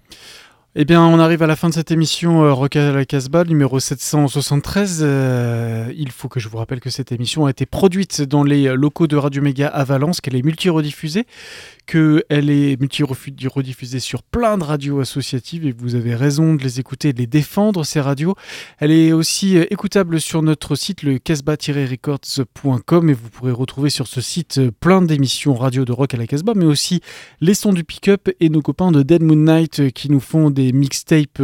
Eh 0.73 0.85
bien, 0.85 1.05
on 1.05 1.19
arrive 1.19 1.43
à 1.43 1.47
la 1.47 1.55
fin 1.55 1.69
de 1.69 1.73
cette 1.75 1.91
émission 1.91 2.43
euh, 2.43 2.51
Rock 2.53 2.77
à 2.77 2.91
la 2.91 3.05
Casbah, 3.05 3.43
numéro 3.43 3.79
773. 3.79 5.01
Euh, 5.03 5.93
il 5.95 6.09
faut 6.11 6.29
que 6.29 6.39
je 6.39 6.49
vous 6.49 6.57
rappelle 6.57 6.79
que 6.79 6.89
cette 6.89 7.11
émission 7.11 7.45
a 7.45 7.51
été 7.51 7.67
produite 7.67 8.23
dans 8.23 8.41
les 8.41 8.73
locaux 8.73 9.05
de 9.05 9.17
Radio 9.17 9.43
Méga 9.43 9.67
à 9.67 9.83
Valence, 9.83 10.19
qu'elle 10.19 10.35
est 10.35 10.41
multi-rediffusée, 10.41 11.25
qu'elle 11.85 12.49
est 12.49 12.79
multi-rediffusée 12.79 13.99
sur 13.99 14.23
plein 14.23 14.57
de 14.57 14.63
radios 14.63 14.99
associatives 14.99 15.65
et 15.65 15.71
vous 15.71 15.95
avez 15.95 16.15
raison 16.15 16.55
de 16.55 16.63
les 16.63 16.79
écouter 16.79 17.09
et 17.09 17.13
de 17.13 17.19
les 17.19 17.27
défendre, 17.27 17.83
ces 17.83 17.99
radios. 17.99 18.35
Elle 18.79 18.91
est 18.91 19.11
aussi 19.11 19.57
euh, 19.57 19.65
écoutable 19.71 20.21
sur 20.21 20.41
notre 20.41 20.75
site, 20.75 21.03
le 21.03 21.19
casbah-records.com 21.19 23.09
et 23.09 23.13
vous 23.13 23.29
pourrez 23.29 23.51
retrouver 23.51 23.89
sur 23.89 24.07
ce 24.07 24.21
site 24.21 24.57
euh, 24.59 24.71
plein 24.79 25.01
d'émissions 25.01 25.53
radio 25.55 25.85
de 25.85 25.91
rock 25.91 26.13
à 26.13 26.17
la 26.17 26.27
Casbah, 26.27 26.53
mais 26.55 26.65
aussi 26.65 27.01
les 27.39 27.53
sons 27.53 27.73
du 27.73 27.83
pick-up 27.83 28.29
et 28.39 28.49
nos 28.49 28.61
copains 28.61 28.91
de 28.91 29.03
Dead 29.03 29.23
Moon 29.23 29.35
Night 29.35 29.79
euh, 29.79 29.89
qui 29.89 30.09
nous 30.09 30.19
font 30.19 30.49
des 30.49 30.71
mixtapes 30.71 31.41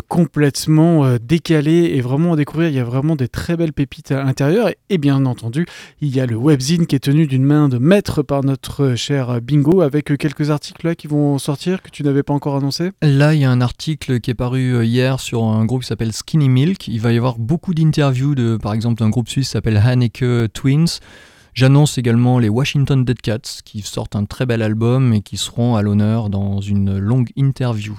complètement 0.00 1.04
euh, 1.04 1.18
décalés 1.20 1.92
et 1.94 2.00
vraiment 2.00 2.32
à 2.32 2.36
découvrir. 2.36 2.68
Il 2.68 2.74
y 2.74 2.80
a 2.80 2.84
vraiment 2.84 3.16
des 3.16 3.28
très 3.28 3.56
belles 3.56 3.72
pépites 3.72 4.12
à 4.12 4.22
l'intérieur. 4.22 4.70
Et, 4.88 4.98
bien 4.98 5.26
entendu, 5.26 5.66
il 6.00 6.14
y 6.14 6.20
a 6.20 6.26
le 6.26 6.36
webzine 6.36 6.86
qui 6.86 6.96
est 6.96 7.00
tenu 7.00 7.26
d'une 7.26 7.44
main 7.44 7.68
de 7.68 7.78
maître 7.78 8.22
par 8.22 8.44
notre 8.44 8.84
euh, 8.84 8.96
cher 8.96 9.40
Bingo 9.40 9.80
avec 9.80 10.10
euh, 10.10 10.16
quelques 10.16 10.50
articles 10.50 10.86
là 10.86 10.94
qui 10.94 11.06
vont 11.06 11.38
sortir 11.38 11.82
que 11.82 11.90
tu 11.90 12.02
n'avais 12.02 12.22
pas 12.22 12.32
encore 12.32 12.56
annoncé? 12.56 12.90
Là, 13.02 13.34
il 13.34 13.40
y 13.40 13.44
a 13.44 13.50
un 13.50 13.60
article 13.60 14.20
qui 14.20 14.30
est 14.30 14.34
paru 14.34 14.74
euh, 14.74 14.84
hier 14.84 15.20
sur 15.20 15.44
un 15.44 15.64
groupe 15.64 15.82
qui 15.82 15.88
s'appelle 15.88 16.12
Skinny 16.12 16.48
Milk. 16.48 16.88
Il 16.88 17.00
va 17.00 17.12
y 17.12 17.16
avoir 17.16 17.38
beaucoup 17.38 17.74
d'interviews 17.74 18.34
de, 18.34 18.56
par 18.56 18.72
exemple, 18.72 19.00
d'un 19.00 19.10
groupe 19.10 19.28
suisse 19.28 19.48
qui 19.48 19.52
s'appelle 19.52 19.76
Haneke 19.76 20.24
Twins. 20.52 21.00
J'annonce 21.54 21.98
également 21.98 22.38
les 22.38 22.48
Washington 22.48 23.04
Dead 23.04 23.20
Cats 23.20 23.60
qui 23.62 23.82
sortent 23.82 24.16
un 24.16 24.24
très 24.24 24.46
bel 24.46 24.62
album 24.62 25.12
et 25.12 25.20
qui 25.20 25.36
seront 25.36 25.76
à 25.76 25.82
l'honneur 25.82 26.30
dans 26.30 26.62
une 26.62 26.96
longue 26.98 27.28
interview. 27.36 27.94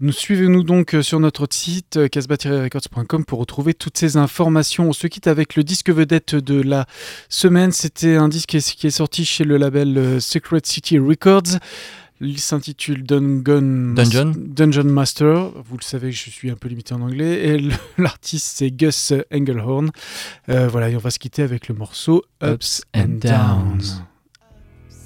Nous 0.00 0.12
suivez-nous 0.12 0.64
donc 0.64 0.94
euh, 0.94 1.02
sur 1.02 1.20
notre 1.20 1.46
site 1.50 1.96
euh, 1.96 2.08
casbah-records.com 2.08 3.24
pour 3.24 3.38
retrouver 3.38 3.74
toutes 3.74 3.96
ces 3.96 4.16
informations. 4.16 4.88
On 4.88 4.92
se 4.92 5.06
quitte 5.06 5.28
avec 5.28 5.54
le 5.54 5.62
disque 5.62 5.90
vedette 5.90 6.34
de 6.34 6.60
la 6.60 6.86
semaine. 7.28 7.70
C'était 7.72 8.16
un 8.16 8.28
disque 8.28 8.48
qui 8.58 8.86
est- 8.86 8.90
sorti 8.90 9.24
chez 9.24 9.44
le 9.44 9.56
label 9.56 9.96
euh, 9.96 10.20
Secret 10.20 10.60
City 10.64 10.98
Records. 10.98 11.58
Il 12.20 12.38
s'intitule 12.38 13.04
Dungeon, 13.04 13.94
Dungeon. 13.94 14.32
Dungeon 14.36 14.84
Master. 14.84 15.50
Vous 15.64 15.76
le 15.76 15.82
savez, 15.82 16.10
je 16.12 16.30
suis 16.30 16.50
un 16.50 16.54
peu 16.56 16.68
limité 16.68 16.94
en 16.94 17.00
anglais. 17.00 17.46
Et 17.48 17.68
l'artiste, 17.98 18.56
c'est 18.56 18.70
Gus 18.70 19.12
Engelhorn. 19.32 19.90
Euh, 20.48 20.68
voilà, 20.68 20.90
et 20.90 20.96
on 20.96 21.00
va 21.00 21.10
se 21.10 21.18
quitter 21.18 21.42
avec 21.42 21.68
le 21.68 21.74
morceau 21.74 22.24
Ups, 22.42 22.82
and 22.96 23.18
Downs. 23.20 24.02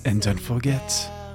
And 0.07 0.17
don't 0.25 0.39
forget. 0.39 0.81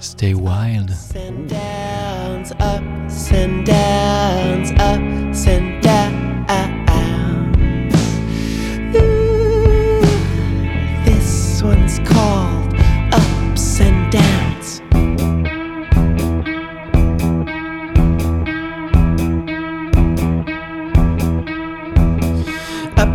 Stay 0.03 0.33
wild. 0.33 0.91
Ups 0.91 1.15
and 1.15 1.49
downs, 1.49 2.51
ups 2.59 3.31
and 3.31 3.65
downs, 3.65 4.71
ups 4.71 5.47
and 5.47 5.81
downs. 5.81 6.03
Ooh, 8.97 10.01
this 11.05 11.63
one's 11.63 11.99
called 11.99 12.42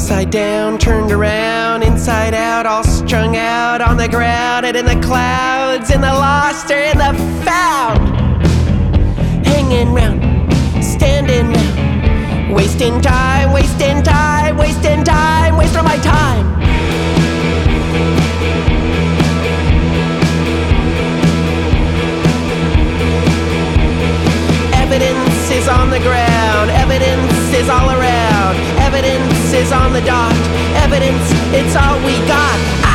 Upside 0.09 0.31
down, 0.31 0.79
turned 0.79 1.13
around, 1.13 1.83
inside 1.83 2.33
out, 2.33 2.65
all 2.65 2.83
strung 2.83 3.37
out 3.37 3.83
on 3.83 3.99
the 3.99 4.09
ground 4.09 4.65
and 4.65 4.75
in 4.75 4.87
the 4.87 4.99
clouds, 5.07 5.91
in 5.91 6.01
the 6.01 6.07
lost 6.07 6.71
or 6.71 6.79
in 6.79 6.97
the 6.97 7.13
found. 7.45 8.09
Hanging 9.47 9.93
round, 9.93 10.83
standing 10.83 11.53
round, 11.53 12.55
wasting 12.55 13.03
time, 13.03 13.28
is 29.53 29.73
on 29.73 29.93
the 29.93 30.01
dot, 30.03 30.35
evidence, 30.77 31.31
it's 31.55 31.75
all 31.75 31.97
we 32.05 32.19
got. 32.27 32.59
Ah! 32.85 32.89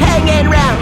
Hanging 0.00 0.50
round, 0.50 0.80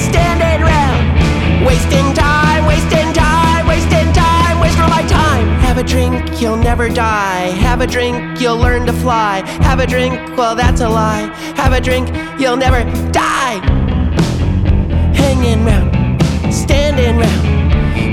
standing 0.00 0.64
round, 0.64 1.66
wasting 1.66 2.14
time, 2.14 2.64
wasting 2.66 3.12
time, 3.12 3.66
wasting 3.66 4.12
time, 4.12 4.60
wasting 4.60 4.88
my 4.88 5.02
time. 5.08 5.48
Have 5.60 5.78
a 5.78 5.82
drink, 5.82 6.40
you'll 6.40 6.56
never 6.56 6.88
die. 6.88 7.50
Have 7.58 7.80
a 7.80 7.86
drink, 7.86 8.40
you'll 8.40 8.58
learn 8.58 8.86
to 8.86 8.92
fly. 8.92 9.42
Have 9.62 9.80
a 9.80 9.86
drink, 9.86 10.14
well, 10.36 10.54
that's 10.54 10.80
a 10.80 10.88
lie. 10.88 11.30
Have 11.56 11.72
a 11.72 11.80
drink, 11.80 12.08
you'll 12.38 12.56
never 12.56 12.84
die 13.10 13.60
hanging 15.14 15.64
round, 15.64 16.22
standing 16.52 17.16
round, 17.18 17.57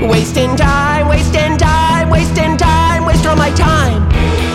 wasting 0.02 0.56
time, 0.56 1.08
wasting 1.08 1.56
time, 1.56 2.10
wasting 2.10 2.56
time, 2.56 3.04
wasting 3.04 3.28
all 3.28 3.36
my 3.36 3.50
time. 3.50 4.45